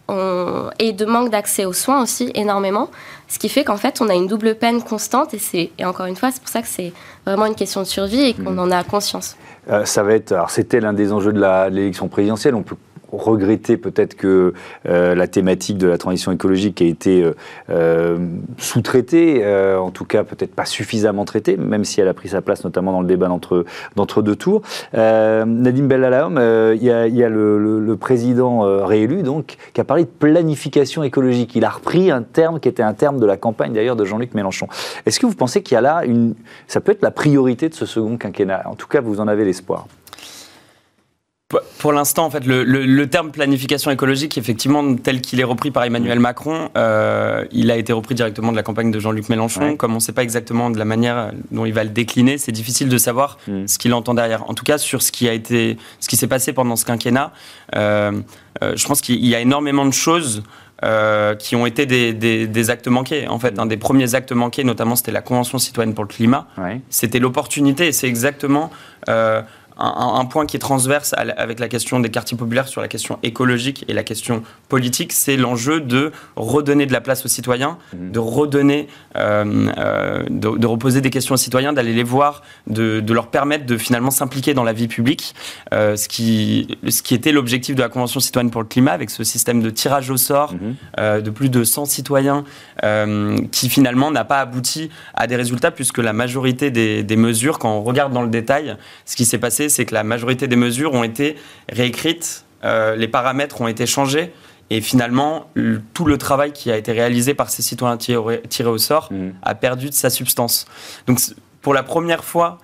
et 0.79 0.93
de 0.93 1.05
manque 1.05 1.31
d'accès 1.31 1.65
aux 1.65 1.73
soins 1.73 2.03
aussi 2.03 2.31
énormément, 2.35 2.91
ce 3.29 3.39
qui 3.39 3.49
fait 3.49 3.65
qu'en 3.65 3.77
fait 3.77 4.01
on 4.01 4.09
a 4.09 4.15
une 4.15 4.29
double 4.29 4.55
peine 4.55 4.83
constante 4.83 5.35
et 5.35 5.39
c'est 5.39 5.71
et 5.79 5.85
encore 5.85 6.07
une 6.07 6.15
fois 6.15 6.31
c'est 6.31 6.41
pour 6.41 6.49
ça 6.49 6.63
que 6.63 6.69
c'est 6.69 6.93
vraiment 7.27 7.47
une 7.47 7.57
question 7.57 7.81
de 7.81 7.87
survie 7.87 8.21
et 8.21 8.35
qu'on 8.35 8.53
mmh. 8.53 8.59
en 8.59 8.71
a 8.71 8.85
conscience. 8.85 9.37
Euh, 9.69 9.85
ça 9.85 10.05
va 10.05 10.15
être 10.15 10.31
alors 10.31 10.51
c'était 10.51 10.79
l'un 10.79 10.93
des 10.93 11.13
enjeux 11.13 11.33
de 11.33 11.71
l'élection 11.71 12.07
présidentielle. 12.07 12.55
On 12.55 12.63
peut 12.63 12.77
regretter 13.25 13.77
peut-être 13.77 14.15
que 14.15 14.53
euh, 14.89 15.15
la 15.15 15.27
thématique 15.27 15.79
de 15.79 15.87
la 15.87 15.99
transition 15.99 16.33
écologique 16.33 16.83
a 16.83 16.85
été 16.85 17.23
euh, 17.23 17.33
euh, 17.71 18.19
sous-traitée, 18.59 19.45
en 19.77 19.91
tout 19.91 20.05
cas 20.05 20.25
peut-être 20.25 20.55
pas 20.55 20.65
suffisamment 20.65 21.25
traitée, 21.25 21.57
même 21.57 21.85
si 21.85 22.01
elle 22.01 22.09
a 22.09 22.15
pris 22.15 22.29
sa 22.29 22.41
place 22.43 22.65
notamment 22.65 22.93
dans 22.93 23.01
le 23.01 23.07
débat 23.07 23.29
d'entre 23.29 24.23
deux 24.23 24.37
tours. 24.37 24.63
Nadim 24.93 25.87
Bellalaom, 25.87 26.39
il 26.75 26.83
y 26.83 26.91
a, 26.91 27.03
a 27.03 27.29
le, 27.29 27.97
président 27.99 28.85
réélu 28.85 29.23
donc 29.23 29.57
qui 29.73 29.81
a 29.81 29.85
parlé 29.85 30.05
de 30.05 30.09
planification 30.09 31.03
écologique. 31.03 31.55
Il 31.55 31.65
a 31.65 31.71
repris 31.71 32.11
un 32.11 32.23
terme 32.23 32.61
qui 32.61 32.69
était 32.69 32.83
un 32.83 32.95
terme 32.95 33.19
de 33.19 33.27
la 33.27 33.37
campagne 33.37 33.73
d'ailleurs 33.73 33.97
de 33.97 34.05
Jean-Luc 34.05 34.35
Mélenchon. 34.35 34.69
Est-ce 35.07 35.19
que 35.21 35.27
vous 35.27 35.35
pensez 35.35 35.63
qu'il 35.63 35.75
y 35.75 35.79
a 35.79 35.81
là 35.81 36.05
une, 36.05 36.35
ça 36.67 36.81
peut 36.81 36.93
être 36.93 37.03
la 37.03 37.11
priorité 37.11 37.69
de 37.69 37.75
ce 37.75 37.87
second 37.87 38.17
quinquennat? 38.17 38.63
En 38.67 38.75
tout 38.75 38.89
cas, 38.89 39.01
vous 39.01 39.21
en 39.21 39.29
avez 39.29 39.45
l'espoir. 39.45 39.87
Pour 41.79 41.93
l'instant, 41.93 42.27
en 42.27 42.31
fait, 42.31 42.45
le, 42.45 43.05
terme 43.05 43.31
planification 43.31 43.93
écologique, 43.93 44.37
effectivement, 44.37 44.97
tel 44.97 45.21
qu'il 45.21 45.39
est 45.39 45.45
repris 45.45 45.71
par 45.71 45.85
Emmanuel 45.85 46.19
Macron, 46.19 46.71
euh, 46.77 47.45
il 47.53 47.71
a 47.71 47.77
été 47.77 47.93
repris 47.93 48.17
directement 48.17 48.51
de 48.51 48.57
la 48.57 48.65
campagne 48.65 48.91
de 48.91 48.99
Jean-Luc 48.99 49.29
Mélenchon. 49.29 49.77
Comme 49.77 49.93
on 49.93 49.97
ne 49.97 50.01
sait 50.01 50.13
pas 50.13 50.25
exactement 50.25 50.71
de 50.71 50.79
la 50.79 50.85
manière 50.85 51.31
dont 51.53 51.65
il 51.65 51.73
va 51.73 51.85
le 51.85 51.91
décliner, 51.91 52.37
c'est 52.37 52.51
difficile 52.51 52.89
de 52.89 52.99
savoir 52.99 53.39
mm. 53.47 53.69
ce 53.69 53.79
qu'il 53.79 53.95
entend 53.95 54.15
derrière. 54.15 54.51
En 54.51 54.55
tout 54.55 54.65
cas, 54.65 54.77
sur 54.77 55.03
ce 55.03 55.13
qui 55.13 55.29
a 55.29 55.33
été, 55.33 55.77
ce 56.01 56.09
qui 56.09 56.17
s'est 56.17 56.27
passé 56.27 56.53
pendant 56.53 56.75
ce 56.75 56.85
quinquennat, 56.85 57.33
euh, 57.77 58.11
euh, 58.65 58.73
je 58.75 58.85
pense 58.85 59.01
qu'il 59.01 59.25
y 59.25 59.37
a 59.37 59.41
énormément 59.41 59.87
de 59.87 59.93
choses. 59.93 60.43
qui 61.39 61.57
ont 61.57 61.65
été 61.65 61.87
des, 61.87 62.71
actes 62.71 62.89
manqués. 62.89 63.29
En 63.29 63.39
fait, 63.39 63.59
un 63.59 63.67
des 63.67 63.79
premiers 63.79 64.15
actes 64.17 64.33
manqués, 64.33 64.65
notamment, 64.65 64.97
c'était 64.97 65.13
la 65.13 65.23
Convention 65.23 65.59
citoyenne 65.59 65.95
pour 65.95 66.05
le 66.05 66.09
climat. 66.09 66.49
C'était 66.91 67.21
l'opportunité, 67.21 67.87
et 67.87 67.93
c'est 67.93 68.09
exactement 68.09 68.71
un, 69.79 70.25
point 70.25 70.47
qui 70.47 70.57
est 70.57 70.61
transverse 70.61 71.15
avec 71.17 71.61
la 71.61 71.69
question 71.69 72.01
des 72.01 72.11
quartiers 72.11 72.37
populaires 72.37 72.69
sur 72.69 72.81
la 72.81 72.89
question 72.89 73.19
écologique 73.23 73.85
et 73.89 73.93
la 73.93 74.03
question 74.03 74.43
politique, 74.69 75.13
c'est 75.13 75.37
l'enjeu 75.37 75.81
de 75.81 76.13
redonner 76.35 76.87
de 76.87 76.93
la 76.93 77.01
place 77.01 77.25
aux 77.25 77.29
citoyens, 77.29 77.79
mmh. 77.93 78.11
de 78.11 78.19
redonner, 78.19 78.89
euh, 79.17 79.71
euh, 79.77 80.23
de, 80.29 80.67
reposer 80.67 81.01
des 81.01 81.11
questions 81.11 81.35
aux 81.35 81.39
citoyens, 81.39 81.73
d'aller 81.73 81.93
les 81.93 82.03
voir, 82.03 82.43
de, 82.67 83.03
leur 83.13 83.29
permettre 83.29 83.67
de 83.67 83.77
finalement 83.77 84.11
s'impliquer 84.11 84.55
dans 84.55 84.65
la 84.65 84.73
vie 84.73 84.89
publique, 84.89 85.35
euh, 85.73 85.97
ce, 85.97 86.09
qui, 86.09 86.79
ce 86.89 87.03
qui 87.03 87.15
était 87.15 87.33
l'objectif 87.33 87.75
de 87.75 87.83
la 87.83 87.89
Convention 87.89 88.21
citoyenne 88.21 88.51
pour 88.51 88.63
le 88.63 88.69
climat, 88.69 88.93
avec 88.93 89.11
ce 89.11 89.25
système 89.25 89.63
de 89.63 89.71
tirage 89.71 90.11
au 90.11 90.17
sort 90.17 90.55
mmh. 90.55 91.21
de 91.21 91.31
plus 91.31 91.51
de 91.51 91.65
100 91.65 91.85
citoyens, 91.85 92.45
qui 93.53 93.69
finalement 93.69 94.11
n'a 94.11 94.25
pas 94.25 94.41
abouti 94.41 94.91
à 95.15 95.27
des 95.27 95.37
résultats, 95.37 95.71
puisque 95.71 95.99
la 95.99 96.13
majorité 96.13 96.71
des, 96.71 97.03
des 97.03 97.17
mesures, 97.17 97.59
quand 97.59 97.71
on 97.71 97.83
regarde 97.83 98.13
dans 98.13 98.23
le 98.23 98.29
détail, 98.29 98.77
ce 99.05 99.17
qui 99.17 99.25
s'est 99.25 99.39
passé, 99.39 99.66
c'est 99.69 99.85
que 99.85 99.95
la 99.95 100.05
majorité 100.05 100.49
des 100.49 100.57
mesures 100.57 100.95
ont 100.95 101.05
été 101.05 101.37
réécrites, 101.71 102.45
euh, 102.65 102.97
les 102.97 103.09
paramètres 103.09 103.61
ont 103.61 103.69
été 103.69 103.87
changés. 103.87 104.33
Et 104.69 104.81
finalement, 104.81 105.49
tout 105.95 106.07
le 106.07 106.19
travail 106.19 106.53
qui 106.53 106.73
a 106.73 106.77
été 106.77 106.91
réalisé 106.91 107.35
par 107.35 107.51
ces 107.51 107.63
citoyens 107.63 107.97
tirés, 107.97 108.41
au 108.65 108.79
sort 108.79 109.13
mmh. 109.13 109.29
a 109.43 109.55
perdu 109.55 109.91
de 109.91 109.95
sa 109.95 110.11
substance. 110.11 110.67
Donc, 111.07 111.21
pour 111.63 111.73
la 111.73 111.85
première 111.85 112.25
fois, 112.25 112.59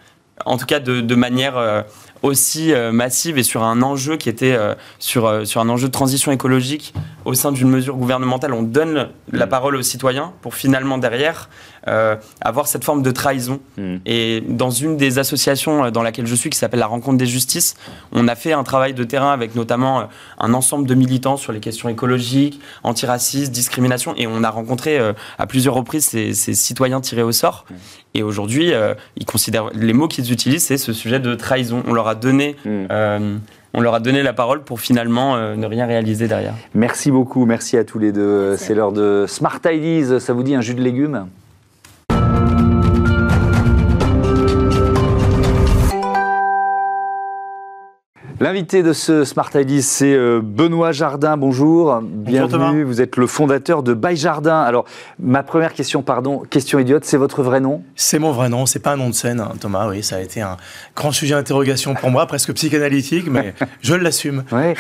en 0.45 0.57
tout 0.57 0.67
cas 0.67 0.81
de, 0.81 1.15
manière 1.15 1.57
euh, 1.57 1.83
aussi 2.23 2.73
euh, 2.73 2.93
massive 2.93 3.39
et 3.39 3.43
sur 3.43 3.63
un 3.63 3.83
enjeu 3.83 4.17
qui 4.17 4.29
était 4.29 4.57
sur, 4.99 5.47
sur 5.47 5.61
un 5.61 5.69
enjeu 5.69 5.89
de 5.89 5.93
transition 5.93 6.33
écologique 6.33 6.95
au 7.25 7.35
sein 7.35 7.53
d'une 7.53 7.69
mesure 7.69 7.97
gouvernementale, 7.97 8.53
on 8.53 8.63
donne 8.63 9.09
la 9.31 9.47
parole 9.47 9.77
aux 9.77 9.83
citoyens 9.83 10.33
pour 10.43 10.55
finalement 10.55 10.99
derrière 10.99 11.49
euh, 11.89 12.15
avoir 12.41 12.69
cette 12.69 12.85
forme 12.85 13.03
de 13.03 13.11
trahison. 13.11 13.59
Hmm. 13.77 13.97
Et 14.07 14.41
dans 14.49 14.71
une 14.71 14.97
des 14.97 15.19
associations 15.19 15.87
euh, 15.87 15.91
dans 15.91 16.03
laquelle 16.03 16.27
je 16.27 16.35
suis, 16.37 16.49
qui 16.49 16.57
s'appelle 16.57 16.79
la 16.79 16.87
Rencontre 16.87 17.19
des 17.19 17.27
Justices, 17.27 17.75
on 18.13 18.29
a 18.29 18.37
fait 18.37 18.53
un 18.53 18.63
travail 18.63 18.95
de 18.95 19.03
terrain 19.03 19.33
avec 19.33 19.57
notamment 19.57 20.01
euh, 20.01 20.05
un 20.39 20.55
ensemble 20.55 20.87
de 20.87 20.95
militants 20.95 21.37
sur 21.37 21.53
les 21.53 21.59
questions 21.59 21.89
écologiques, 21.89 22.61
antiracistes, 22.85 23.51
discrimination, 23.51 24.15
et 24.17 24.29
on 24.29 24.45
a 24.45 24.51
rencontré 24.51 25.01
à 25.39 25.47
plusieurs 25.47 25.75
reprises 25.75 26.07
ces, 26.07 26.35
citoyens 26.35 27.01
tirés 27.01 27.23
au 27.23 27.33
sort. 27.33 27.65
Hmm. 27.69 27.75
Et 28.15 28.23
aujourd'hui, 28.23 28.73
ils 29.17 29.25
considèrent 29.25 29.71
les 29.73 29.95
mots 29.95 30.07
qu'ils 30.07 30.33
utilisent, 30.33 30.65
c'est 30.65 30.77
ce 30.77 30.93
sujet 30.93 31.19
de 31.19 31.35
trahison. 31.35 31.83
On 31.87 31.95
leur 31.95 32.09
a 32.09 32.12
donné. 32.15 32.57
Hmm. 32.65 33.39
on 33.75 33.81
leur 33.81 33.95
a 33.95 34.01
donné 34.01 34.23
la 34.23 34.33
parole 34.33 34.63
pour 34.63 34.81
finalement 34.81 35.37
ne 35.57 35.67
rien 35.67 35.87
réaliser 35.87 36.29
derrière. 36.29 36.55
Merci 36.75 37.11
beaucoup, 37.11 37.47
merci 37.47 37.77
à 37.77 37.85
tous 37.85 37.99
les 37.99 38.13
deux. 38.13 38.57
C'est 38.57 38.75
l'heure 38.75 38.93
de 38.93 39.25
Smart 39.27 39.61
Ideas. 39.65 40.21
Ça 40.21 40.33
vous 40.33 40.43
dit 40.43 40.55
un 40.55 40.61
jus 40.61 40.75
de 40.75 40.83
légumes? 40.83 41.27
L'invité 48.43 48.83
de 48.83 48.93
ce 48.93 49.25
Smart 49.25 49.51
ID, 49.55 49.83
c'est 49.83 50.15
euh, 50.15 50.41
Benoît 50.43 50.91
Jardin. 50.91 51.37
Bonjour, 51.37 52.01
bienvenue. 52.03 52.83
Vous 52.83 53.01
êtes 53.01 53.15
le 53.15 53.29
fondateur 53.29 53.85
de 53.85 53.95
Bail 53.95 54.17
Jardin. 54.17 54.63
Alors, 54.63 54.85
ma 55.21 55.45
première 55.45 55.73
question, 55.73 56.03
pardon, 56.03 56.43
question 56.51 56.81
idiote, 56.81 57.05
c'est 57.05 57.17
votre 57.17 57.45
vrai 57.45 57.61
nom? 57.61 57.85
C'est 57.95 58.19
mon 58.19 58.33
vrai 58.33 58.49
nom, 58.49 58.67
c'est 58.67 58.81
pas 58.81 58.95
un 58.95 58.97
nom 58.97 59.11
de 59.11 59.15
scène, 59.15 59.39
hein, 59.39 59.53
Thomas. 59.61 59.89
Oui, 59.89 60.03
ça 60.03 60.17
a 60.17 60.21
été 60.21 60.41
un 60.41 60.57
grand 60.97 61.13
sujet 61.13 61.37
d'interrogation 61.37 61.95
pour 61.95 62.11
moi, 62.11 62.27
presque 62.27 62.53
psychanalytique, 62.55 63.29
mais 63.31 63.55
je 63.81 63.95
l'assume. 63.95 64.43
Ouais. 64.51 64.75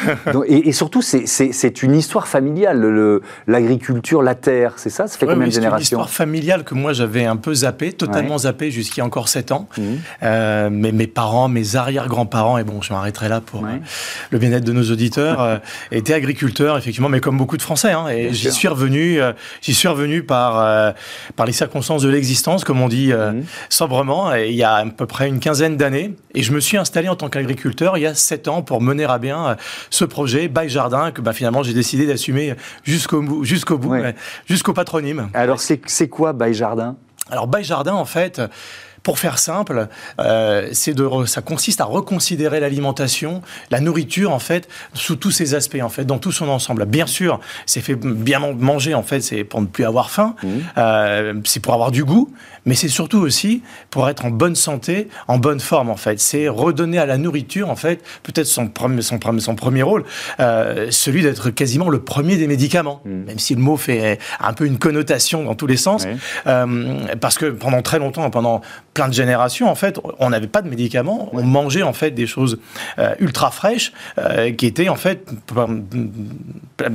Et, 0.48 0.68
et, 0.68 0.72
surtout, 0.72 1.00
c'est 1.00 1.82
une 1.84 1.94
histoire 1.94 2.26
familiale, 2.26 3.20
l'agriculture, 3.46 4.22
la 4.22 4.34
terre, 4.34 4.72
c'est 4.74 4.90
ça? 4.90 5.06
Ça 5.06 5.16
fait 5.16 5.26
combien 5.26 5.46
de 5.46 5.52
générations 5.52 5.76
C'est 5.76 5.94
une 5.94 6.00
histoire 6.00 6.10
familiale 6.10 6.64
que 6.64 6.74
moi 6.74 6.94
j'avais 6.94 7.26
un 7.26 7.36
peu 7.36 7.54
zappé, 7.54 7.92
totalement 7.92 8.38
zappé 8.38 8.72
jusqu'il 8.72 8.98
y 8.98 9.02
a 9.02 9.04
encore 9.04 9.28
7 9.28 9.52
ans. 9.52 9.68
Mmh. 9.78 9.82
Euh, 10.24 10.68
mais 10.72 10.90
mes 10.90 11.06
parents, 11.06 11.46
mes 11.46 11.76
arrière-grands-parents, 11.76 12.58
et 12.58 12.64
bon, 12.64 12.82
je 12.82 12.92
m'arrêterai 12.92 13.28
là 13.28 13.40
pour 13.40 13.51
euh, 13.54 13.78
le 14.30 14.38
bien-être 14.38 14.64
de 14.64 14.72
nos 14.72 14.90
auditeurs, 14.90 15.40
euh, 15.40 15.58
était 15.92 16.14
agriculteur, 16.14 16.78
effectivement, 16.78 17.08
mais 17.08 17.20
comme 17.20 17.36
beaucoup 17.36 17.56
de 17.56 17.62
Français. 17.62 17.92
Hein, 17.92 18.08
et 18.08 18.32
j'y 18.32 18.50
suis 18.50 18.68
revenu, 18.68 19.20
euh, 19.20 19.32
j'y 19.60 19.74
suis 19.74 19.88
revenu 19.88 20.22
par 20.22 20.94
par 21.36 21.46
les 21.46 21.52
circonstances 21.52 22.02
de 22.02 22.08
l'existence, 22.08 22.64
comme 22.64 22.80
on 22.80 22.88
dit 22.88 23.12
mhm. 23.12 23.44
sobrement. 23.68 24.34
Et 24.34 24.50
il 24.50 24.56
y 24.56 24.62
a 24.62 24.74
à 24.74 24.86
peu 24.86 25.06
près 25.06 25.28
une 25.28 25.40
quinzaine 25.40 25.76
d'années, 25.76 26.14
et 26.34 26.42
je 26.42 26.52
me 26.52 26.60
suis 26.60 26.76
installé 26.76 27.08
en 27.08 27.16
tant 27.16 27.28
qu'agriculteur 27.28 27.96
il 27.96 28.02
y 28.02 28.06
a 28.06 28.14
sept 28.14 28.48
ans 28.48 28.62
pour 28.62 28.80
mener 28.80 29.04
à 29.04 29.18
bien 29.18 29.56
ce 29.90 30.04
projet 30.04 30.48
Bail 30.48 30.68
Jardin 30.68 31.10
que 31.10 31.20
bah, 31.20 31.32
finalement 31.32 31.62
j'ai 31.62 31.74
décidé 31.74 32.06
d'assumer 32.06 32.54
jusqu'au 32.84 33.22
bout, 33.22 33.44
jusqu'au 33.44 33.78
bout, 33.78 33.94
jusqu'au 34.46 34.72
patronyme. 34.72 35.28
Alors 35.34 35.60
c'est 35.60 36.08
quoi 36.08 36.32
Bail 36.32 36.54
Jardin? 36.54 36.96
Alors 37.30 37.46
Bail 37.46 37.64
Jardin, 37.64 37.94
en 37.94 38.04
fait. 38.04 38.42
Pour 39.02 39.18
faire 39.18 39.38
simple, 39.38 39.88
euh, 40.20 40.68
c'est 40.72 40.94
de, 40.94 41.08
ça 41.26 41.42
consiste 41.42 41.80
à 41.80 41.84
reconsidérer 41.84 42.60
l'alimentation, 42.60 43.42
la 43.70 43.80
nourriture 43.80 44.32
en 44.32 44.38
fait, 44.38 44.68
sous 44.94 45.16
tous 45.16 45.30
ses 45.30 45.54
aspects 45.54 45.80
en 45.82 45.88
fait, 45.88 46.04
dans 46.04 46.18
tout 46.18 46.32
son 46.32 46.48
ensemble. 46.48 46.86
Bien 46.86 47.06
sûr, 47.06 47.40
c'est 47.66 47.80
fait 47.80 47.96
bien 47.96 48.38
manger 48.38 48.94
en 48.94 49.02
fait, 49.02 49.20
c'est 49.20 49.44
pour 49.44 49.60
ne 49.60 49.66
plus 49.66 49.84
avoir 49.84 50.10
faim, 50.10 50.36
mmh. 50.42 50.48
euh, 50.78 51.34
c'est 51.44 51.60
pour 51.60 51.74
avoir 51.74 51.90
du 51.90 52.04
goût, 52.04 52.32
mais 52.64 52.74
c'est 52.74 52.88
surtout 52.88 53.18
aussi 53.18 53.62
pour 53.90 54.08
être 54.08 54.24
en 54.24 54.30
bonne 54.30 54.54
santé, 54.54 55.08
en 55.26 55.38
bonne 55.38 55.60
forme 55.60 55.90
en 55.90 55.96
fait. 55.96 56.20
C'est 56.20 56.48
redonner 56.48 56.98
à 56.98 57.06
la 57.06 57.18
nourriture 57.18 57.70
en 57.70 57.76
fait, 57.76 58.04
peut-être 58.22 58.46
son, 58.46 58.70
son, 59.00 59.18
son 59.38 59.54
premier 59.56 59.82
rôle, 59.82 60.04
euh, 60.38 60.88
celui 60.90 61.22
d'être 61.22 61.50
quasiment 61.50 61.88
le 61.88 62.00
premier 62.00 62.36
des 62.36 62.46
médicaments, 62.46 63.00
mmh. 63.04 63.10
même 63.10 63.38
si 63.38 63.54
le 63.56 63.60
mot 63.60 63.76
fait 63.76 64.20
un 64.38 64.52
peu 64.52 64.64
une 64.66 64.78
connotation 64.78 65.42
dans 65.44 65.54
tous 65.54 65.66
les 65.66 65.76
sens, 65.76 66.06
euh, 66.46 67.16
parce 67.20 67.36
que 67.36 67.46
pendant 67.46 67.82
très 67.82 67.98
longtemps, 67.98 68.30
pendant 68.30 68.60
plein 68.94 69.08
de 69.08 69.14
générations, 69.14 69.68
en 69.70 69.74
fait, 69.74 69.98
on 70.18 70.30
n'avait 70.30 70.46
pas 70.46 70.60
de 70.60 70.68
médicaments, 70.68 71.30
on 71.32 71.42
mangeait 71.42 71.82
en 71.82 71.92
fait 71.92 72.10
des 72.10 72.26
choses 72.26 72.58
euh, 72.98 73.14
ultra 73.20 73.50
fraîches 73.50 73.92
euh, 74.18 74.52
qui 74.52 74.66
étaient 74.66 74.88
en 74.88 74.96
fait 74.96 75.30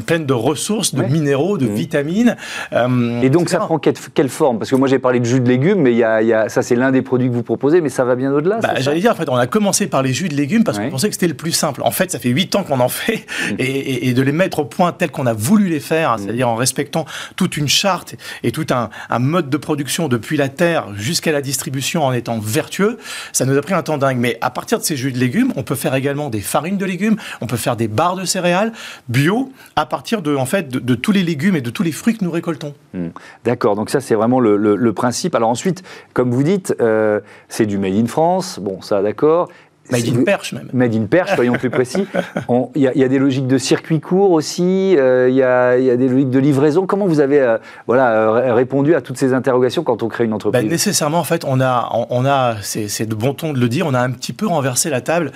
pleines 0.06 0.26
de 0.26 0.34
ressources, 0.34 0.94
de 0.94 1.04
minéraux, 1.04 1.58
de 1.58 1.66
mmh. 1.66 1.74
vitamines. 1.74 2.36
Euh, 2.74 3.22
et 3.22 3.30
donc 3.30 3.50
ça 3.50 3.60
prend 3.60 3.80
quelle, 3.80 4.30
forme? 4.30 4.60
Parce 4.60 4.70
que 4.70 4.76
moi 4.76 4.88
j'ai 4.88 5.00
parlé 5.00 5.20
de 5.20 5.26
jus 5.26 5.40
de 5.40 5.48
légumes, 5.48 5.82
mais 5.82 5.94
y 5.94 6.04
a, 6.04 6.22
y 6.22 6.34
a, 6.34 6.50
ça 6.50 6.62
c'est 6.62 6.76
l'un 6.76 6.92
des 6.92 7.02
produits 7.02 7.30
que 7.30 7.34
vous 7.34 7.44
proposez, 7.44 7.82
mais 7.82 7.90
ça 7.90 8.04
va 8.04 8.16
bien 8.16 8.32
au-delà. 8.32 8.60
Bah, 8.60 8.76
J'allais 8.78 9.00
dire, 9.00 9.12
en 9.12 9.16
fait, 9.16 9.30
on 9.30 9.36
a 9.36 9.48
commencé 9.48 9.88
par 9.88 10.04
les 10.04 10.14
jus 10.14 10.30
de 10.30 10.36
légumes 10.36 10.64
parce 10.64 10.78
qu'on 10.78 10.90
pensait 10.90 11.08
que 11.08 11.14
c'était 11.14 11.28
le 11.28 11.34
plus 11.34 11.52
simple. 11.52 11.82
En 11.84 11.92
fait, 11.92 12.12
ça 12.12 12.20
fait 12.20 12.30
8 12.30 12.56
ans 12.56 12.64
qu'on 12.64 12.80
en 12.80 12.90
fait 12.90 13.26
mmh. 13.52 13.56
et, 13.58 14.10
et, 14.10 14.14
de 14.14 14.22
les 14.22 14.32
mettre 14.32 14.60
au 14.60 14.66
point 14.66 14.92
tel 14.92 15.10
qu'on 15.10 15.26
a 15.26 15.34
voulu 15.34 15.68
les 15.68 15.80
faire, 15.80 16.14
mmh. 16.14 16.18
c'est-à-dire 16.20 16.50
en 16.50 16.56
respectant 16.56 17.06
toute 17.36 17.58
une 17.58 17.68
charte 17.68 18.16
et 18.44 18.52
tout 18.52 18.68
un, 18.70 18.90
un 19.10 19.20
mode 19.20 19.50
de 19.50 19.58
production 19.58 20.08
depuis 20.08 20.38
la 20.38 20.50
terre 20.50 20.88
jusqu'à 20.96 21.32
la 21.32 21.42
distribution 21.42 21.87
en 21.96 22.12
étant 22.12 22.40
vertueux, 22.40 22.98
ça 23.32 23.46
nous 23.46 23.58
a 23.58 23.62
pris 23.62 23.74
un 23.74 23.84
temps 23.84 23.98
dingue. 23.98 24.18
Mais 24.18 24.38
à 24.42 24.50
partir 24.50 24.80
de 24.80 24.84
ces 24.84 24.98
jus 24.98 25.12
de 25.12 25.18
légumes, 25.18 25.54
on 25.56 25.64
peut 25.64 25.76
faire 25.76 25.96
également 25.96 26.30
des 26.30 26.42
farines 26.42 26.78
de 26.78 26.86
légumes, 26.86 27.16
on 27.40 27.48
peut 27.48 27.58
faire 27.58 27.76
des 27.76 27.88
barres 27.88 28.16
de 28.16 28.26
céréales 28.26 28.74
bio 29.08 29.52
à 29.76 29.86
partir 29.86 30.22
de, 30.22 30.36
en 30.36 30.46
fait, 30.46 30.68
de, 30.68 30.96
tous 30.96 31.12
les 31.12 31.24
légumes 31.24 31.56
et 31.56 31.62
de 31.62 31.70
tous 31.70 31.84
les 31.84 31.92
fruits 31.92 32.18
que 32.18 32.26
nous 32.26 32.32
récoltons. 32.32 32.74
Hmm. 32.94 33.10
D'accord, 33.46 33.76
donc 33.76 33.90
ça 33.90 34.02
c'est 34.02 34.16
vraiment 34.16 34.40
le, 34.40 34.94
principe. 34.94 35.36
Alors 35.36 35.50
ensuite, 35.50 35.84
comme 36.14 36.32
vous 36.32 36.44
dites, 36.44 36.76
euh, 36.82 37.20
c'est 37.50 37.66
du 37.66 37.78
made 37.78 37.94
in 37.94 38.08
France, 38.08 38.60
bon 38.60 38.82
ça 38.82 39.02
d'accord, 39.04 39.50
Made 39.92 40.08
in 40.08 40.24
Perche 40.24 40.54
même. 40.54 40.70
Made 40.74 40.96
in 40.96 41.06
Perche, 41.06 41.36
soyons 41.36 41.54
plus 41.54 41.70
précis. 41.70 42.06
Il 42.76 42.82
y, 42.82 43.04
a 43.04 43.08
des 43.08 43.20
logiques 43.20 43.48
de 43.48 43.58
circuit 43.58 44.00
court 44.00 44.32
aussi, 44.32 44.96
euh, 44.98 45.30
il 45.30 45.36
y, 45.36 45.44
a 45.44 45.78
des 45.78 46.08
logiques 46.08 46.30
de 46.30 46.40
livraison. 46.40 46.86
Comment 46.86 47.06
vous 47.06 47.20
avez 47.20 47.40
euh, 47.40 47.58
voilà, 47.88 48.12
euh, 48.12 48.54
répondu 48.54 48.96
à 48.96 49.02
toutes 49.02 49.18
ces 49.18 49.34
interrogations 49.34 49.84
quand 49.84 50.04
on 50.04 50.08
crée 50.08 50.26
une 50.26 50.34
entreprise? 50.34 50.62
ben, 50.62 50.70
Nécessairement, 50.70 51.20
en 51.20 51.24
fait, 51.24 51.44
on 51.46 51.60
a, 51.60 51.90
on, 52.10 52.26
a 52.26 52.56
c'est 52.62 53.06
de 53.06 53.16
bon 53.16 53.34
ton 53.34 53.54
de 53.54 53.60
le 53.60 53.70
dire, 53.70 53.86
on 53.88 53.94
a 53.94 54.00
un 54.00 54.12
petit 54.12 54.34
peu 54.34 54.48
renversé 54.48 54.90
la 54.90 55.02
table 55.02 55.32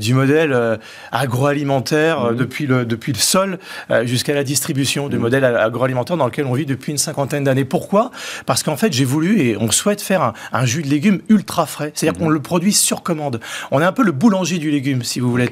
du 0.00 0.14
modèle 0.14 0.78
agroalimentaire 1.12 2.30
mhm. 2.32 2.36
depuis, 2.36 2.66
le, 2.66 2.84
depuis 2.84 3.12
le 3.12 3.18
sol 3.18 3.58
jusqu'à 4.04 4.34
la 4.34 4.44
distribution, 4.44 5.08
du 5.08 5.16
mhm. 5.16 5.22
modèle 5.22 5.44
agroalimentaire 5.44 6.16
dans 6.16 6.26
lequel 6.26 6.46
on 6.46 6.54
vit 6.54 6.66
depuis 6.66 6.92
une 6.92 6.98
cinquantaine 6.98 7.44
d'années. 7.44 7.64
Pourquoi? 7.64 8.10
Parce 8.46 8.62
qu'en 8.62 8.76
fait, 8.76 8.92
j'ai 8.92 9.04
voulu 9.04 9.40
et 9.40 9.56
on 9.56 9.70
souhaite 9.70 10.00
faire 10.00 10.32
un, 10.52 10.64
jus 10.64 10.82
de 10.82 10.88
légumes 10.88 11.20
ultra 11.28 11.66
frais, 11.66 11.92
c'est-à-dire 11.94 12.18
mhm. 12.18 12.26
qu'on 12.26 12.30
le 12.30 12.40
produit 12.40 12.72
sur 12.72 13.02
commande. 13.02 13.40
On 13.70 13.77
est 13.80 13.84
un 13.84 13.92
peu 13.92 14.02
le 14.02 14.12
boulanger 14.12 14.58
du 14.58 14.70
légume, 14.70 15.02
si 15.02 15.20
vous 15.20 15.30
voulez. 15.30 15.48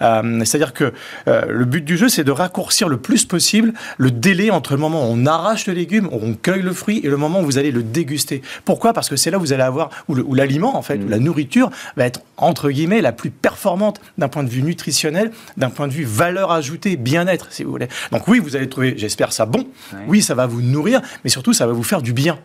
Euh, 0.00 0.44
c'est-à-dire 0.44 0.72
que 0.72 0.92
euh, 1.28 1.42
le 1.48 1.64
but 1.64 1.84
du 1.84 1.96
jeu, 1.96 2.08
c'est 2.08 2.24
de 2.24 2.30
raccourcir 2.30 2.88
le 2.88 2.96
plus 2.96 3.24
possible 3.24 3.72
le 3.98 4.10
délai 4.10 4.50
entre 4.50 4.72
le 4.72 4.78
moment 4.78 5.08
où 5.08 5.12
on 5.12 5.26
arrache 5.26 5.66
le 5.66 5.72
légume, 5.72 6.08
où 6.12 6.18
on 6.22 6.34
cueille 6.34 6.62
le 6.62 6.72
fruit, 6.72 7.00
et 7.04 7.08
le 7.08 7.16
moment 7.16 7.40
où 7.40 7.44
vous 7.44 7.58
allez 7.58 7.70
le 7.70 7.82
déguster. 7.82 8.42
Pourquoi? 8.64 8.92
Parce 8.92 9.08
que 9.08 9.16
c'est 9.16 9.30
là 9.30 9.38
où 9.38 9.40
vous 9.40 9.52
allez 9.52 9.62
avoir, 9.62 9.90
où 10.08 10.34
l'aliment, 10.34 10.76
en 10.76 10.82
fait, 10.82 10.96
où 10.96 11.08
la 11.08 11.18
nourriture 11.18 11.70
va 11.96 12.06
être, 12.06 12.20
entre 12.36 12.70
guillemets, 12.70 13.00
la 13.00 13.12
plus 13.12 13.30
performante 13.30 14.00
d'un 14.18 14.28
point 14.28 14.44
de 14.44 14.50
vue 14.50 14.62
nutritionnel, 14.62 15.30
d'un 15.56 15.70
point 15.70 15.88
de 15.88 15.92
vue 15.92 16.04
valeur 16.04 16.52
ajoutée, 16.52 16.96
bien-être, 16.96 17.48
si 17.50 17.64
vous 17.64 17.70
voulez. 17.70 17.88
Donc 18.12 18.26
oui, 18.28 18.38
vous 18.38 18.56
allez 18.56 18.68
trouver, 18.68 18.94
j'espère, 18.96 19.32
ça 19.32 19.46
bon. 19.46 19.66
Oui, 20.08 20.22
ça 20.22 20.34
va 20.34 20.46
vous 20.46 20.62
nourrir, 20.62 21.00
mais 21.24 21.30
surtout, 21.30 21.52
ça 21.52 21.66
va 21.66 21.72
vous 21.72 21.82
faire 21.82 22.02
du 22.02 22.12
bien. 22.12 22.38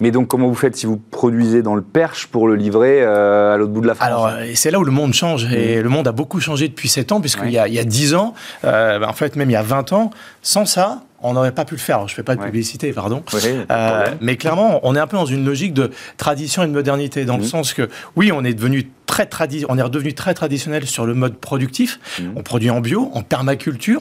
Mais 0.00 0.10
donc, 0.10 0.28
comment 0.28 0.48
vous 0.48 0.54
faites 0.54 0.76
si 0.76 0.86
vous 0.86 0.96
produisez 0.96 1.62
dans 1.62 1.74
le 1.74 1.82
Perche 1.82 2.26
pour 2.26 2.48
le 2.48 2.54
livrer 2.54 3.02
euh, 3.02 3.54
à 3.54 3.56
l'autre 3.56 3.72
bout 3.72 3.80
de 3.80 3.86
la 3.86 3.94
France 3.94 4.06
Alors, 4.06 4.26
euh, 4.26 4.44
c'est 4.54 4.70
là 4.70 4.78
où 4.78 4.84
le 4.84 4.92
monde 4.92 5.14
change. 5.14 5.52
Et 5.52 5.78
mmh. 5.78 5.82
le 5.82 5.88
monde 5.88 6.08
a 6.08 6.12
beaucoup 6.12 6.40
changé 6.40 6.68
depuis 6.68 6.88
7 6.88 7.12
ans, 7.12 7.20
puisqu'il 7.20 7.50
y, 7.50 7.58
a, 7.58 7.68
il 7.68 7.74
y 7.74 7.78
a 7.78 7.84
10 7.84 8.14
ans, 8.14 8.34
euh, 8.64 9.02
en 9.02 9.12
fait, 9.12 9.36
même 9.36 9.50
il 9.50 9.54
y 9.54 9.56
a 9.56 9.62
20 9.62 9.92
ans, 9.92 10.10
sans 10.42 10.66
ça, 10.66 11.02
on 11.22 11.32
n'aurait 11.32 11.52
pas 11.52 11.64
pu 11.64 11.74
le 11.74 11.80
faire. 11.80 12.06
je 12.06 12.12
ne 12.12 12.16
fais 12.16 12.22
pas 12.22 12.36
de 12.36 12.42
publicité, 12.42 12.92
pardon. 12.92 13.22
mais 14.20 14.36
clairement, 14.36 14.80
on 14.82 14.94
est 14.94 15.00
un 15.00 15.06
peu 15.06 15.16
dans 15.16 15.26
une 15.26 15.44
logique 15.44 15.74
de 15.74 15.90
tradition 16.16 16.62
et 16.62 16.66
de 16.66 16.72
modernité, 16.72 17.24
dans 17.24 17.36
le 17.36 17.42
mmh. 17.42 17.46
sens 17.46 17.74
que, 17.74 17.88
oui, 18.16 18.32
on 18.32 18.44
est 18.44 18.54
devenu 18.54 18.90
très 19.06 19.28
on 19.68 19.78
est 19.78 19.82
redevenu 19.82 20.14
très 20.14 20.34
traditionnel 20.34 20.86
sur 20.86 21.06
le 21.06 21.14
mode 21.14 21.36
productif. 21.36 22.00
Mmh. 22.18 22.24
On 22.36 22.42
produit 22.42 22.70
en 22.70 22.80
bio, 22.80 23.10
en 23.14 23.22
permaculture 23.22 24.00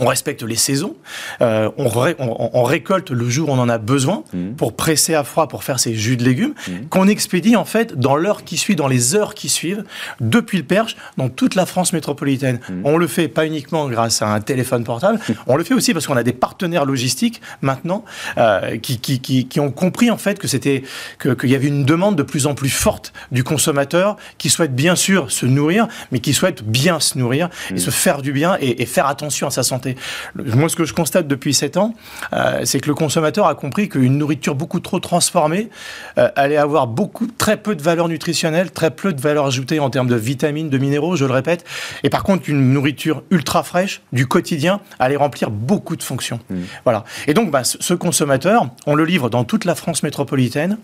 on 0.00 0.06
respecte 0.06 0.42
les 0.42 0.56
saisons, 0.56 0.94
euh, 1.40 1.68
on, 1.76 2.62
récolte 2.62 3.10
le 3.10 3.28
jour 3.28 3.48
où 3.48 3.52
on 3.52 3.58
en 3.58 3.68
a 3.68 3.78
besoin 3.78 4.22
mmh. 4.32 4.52
pour 4.52 4.76
presser 4.76 5.14
à 5.14 5.24
froid 5.24 5.48
pour 5.48 5.64
faire 5.64 5.80
ces 5.80 5.94
jus 5.94 6.16
de 6.16 6.22
légumes 6.22 6.54
mmh. 6.68 6.72
qu'on 6.88 7.08
expédie 7.08 7.56
en 7.56 7.64
fait 7.64 7.98
dans 7.98 8.14
l'heure 8.14 8.44
qui 8.44 8.56
suit, 8.56 8.76
dans 8.76 8.86
les 8.86 9.16
heures 9.16 9.34
qui 9.34 9.48
suivent, 9.48 9.82
depuis 10.20 10.58
le 10.58 10.64
Perche, 10.64 10.96
dans 11.16 11.28
toute 11.28 11.56
la 11.56 11.66
France 11.66 11.92
métropolitaine. 11.92 12.60
Mmh. 12.68 12.82
On 12.84 12.96
le 12.96 13.08
fait 13.08 13.26
pas 13.26 13.44
uniquement 13.44 13.88
grâce 13.88 14.22
à 14.22 14.28
un 14.28 14.40
téléphone 14.40 14.84
portable, 14.84 15.18
on 15.48 15.56
le 15.56 15.64
fait 15.64 15.74
aussi 15.74 15.92
parce 15.92 16.06
qu'on 16.06 16.16
a 16.16 16.22
des 16.22 16.32
partenaires 16.32 16.84
logistiques 16.84 17.40
maintenant 17.60 18.04
euh, 18.38 18.78
qui, 18.78 19.00
qui, 19.00 19.60
ont 19.60 19.72
compris 19.72 20.10
en 20.10 20.16
fait 20.16 20.38
que 20.38 20.46
c'était 20.48 20.82
qu'il 21.20 21.50
y 21.50 21.54
avait 21.56 21.68
une 21.68 21.84
demande 21.84 22.16
de 22.16 22.22
plus 22.22 22.46
en 22.46 22.54
plus 22.54 22.70
forte 22.70 23.12
du 23.32 23.42
consommateur 23.42 24.16
qui 24.38 24.48
souhaite 24.48 24.74
bien 24.74 24.94
sûr 24.94 25.30
se 25.30 25.44
nourrir, 25.44 25.88
mais 26.12 26.20
qui 26.20 26.34
souhaite 26.34 26.62
bien 26.62 27.00
se 27.00 27.18
nourrir 27.18 27.48
et 27.74 27.78
se 27.78 27.90
faire 27.90 28.22
du 28.22 28.32
bien 28.32 28.56
et, 28.60 28.82
et 28.82 28.86
faire 28.86 29.06
attention 29.06 29.48
à 29.48 29.50
sa 29.50 29.62
santé 29.62 29.71
santé. 29.72 29.96
Moi, 30.34 30.68
ce 30.68 30.76
que 30.76 30.84
je 30.84 30.92
constate 30.92 31.26
depuis 31.26 31.54
7 31.54 31.78
ans, 31.78 31.94
euh, 32.32 32.60
c'est 32.64 32.80
que 32.80 32.88
le 32.88 32.94
consommateur 32.94 33.46
a 33.46 33.54
compris 33.54 33.88
qu'une 33.88 34.18
nourriture 34.18 34.54
beaucoup 34.54 34.80
trop 34.80 35.00
transformée 35.00 35.70
euh, 36.18 36.28
allait 36.36 36.58
avoir 36.58 36.86
beaucoup, 36.86 37.26
très 37.26 37.56
peu 37.56 37.74
de 37.74 37.82
valeur 37.82 38.08
nutritionnelle, 38.08 38.70
très 38.70 38.90
peu 38.90 39.12
de 39.12 39.20
valeur 39.20 39.46
ajoutée 39.46 39.80
en 39.80 39.88
termes 39.88 40.08
de 40.08 40.16
vitamines, 40.16 40.68
de 40.68 40.78
minéraux, 40.78 41.16
je 41.16 41.24
le 41.24 41.32
répète. 41.32 41.64
Et 42.02 42.10
par 42.10 42.22
contre, 42.22 42.50
une 42.50 42.72
nourriture 42.72 43.22
ultra 43.30 43.62
fraîche, 43.62 44.02
du 44.12 44.26
quotidien, 44.26 44.80
allait 44.98 45.16
remplir 45.16 45.50
beaucoup 45.50 45.96
de 45.96 46.02
fonctions. 46.02 46.40
Mmh. 46.50 46.56
Voilà. 46.84 47.04
Et 47.26 47.34
donc, 47.34 47.50
bah, 47.50 47.62
ce 47.64 47.94
consommateur, 47.94 48.68
on 48.86 48.94
le 48.94 49.04
livre 49.04 49.30
dans 49.30 49.44
toute 49.44 49.64
la 49.64 49.74
France 49.74 50.02
métropolitaine 50.02 50.76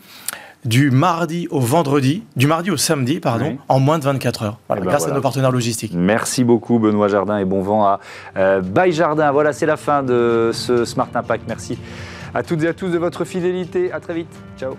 du 0.64 0.90
mardi 0.90 1.46
au 1.50 1.60
vendredi, 1.60 2.24
du 2.36 2.46
mardi 2.46 2.70
au 2.70 2.76
samedi, 2.76 3.20
pardon, 3.20 3.58
en 3.68 3.80
moins 3.80 3.98
de 3.98 4.04
24 4.04 4.42
heures, 4.42 4.58
eh 4.70 4.74
ben 4.74 4.84
grâce 4.84 5.06
à 5.06 5.12
nos 5.12 5.20
partenaires 5.20 5.52
logistiques. 5.52 5.92
Merci 5.94 6.44
beaucoup 6.44 6.78
Benoît 6.78 7.08
Jardin 7.08 7.38
et 7.38 7.44
bon 7.44 7.62
vent 7.62 7.84
à 7.84 8.00
euh, 8.36 8.90
Jardin. 8.90 9.30
Voilà, 9.30 9.52
c'est 9.52 9.66
la 9.66 9.76
fin 9.76 10.02
de 10.02 10.50
ce 10.52 10.84
Smart 10.84 11.08
Impact. 11.14 11.44
Merci 11.48 11.78
à 12.34 12.42
toutes 12.42 12.62
et 12.62 12.68
à 12.68 12.74
tous 12.74 12.88
de 12.88 12.98
votre 12.98 13.24
fidélité. 13.24 13.92
À 13.92 14.00
très 14.00 14.14
vite. 14.14 14.34
Ciao. 14.58 14.74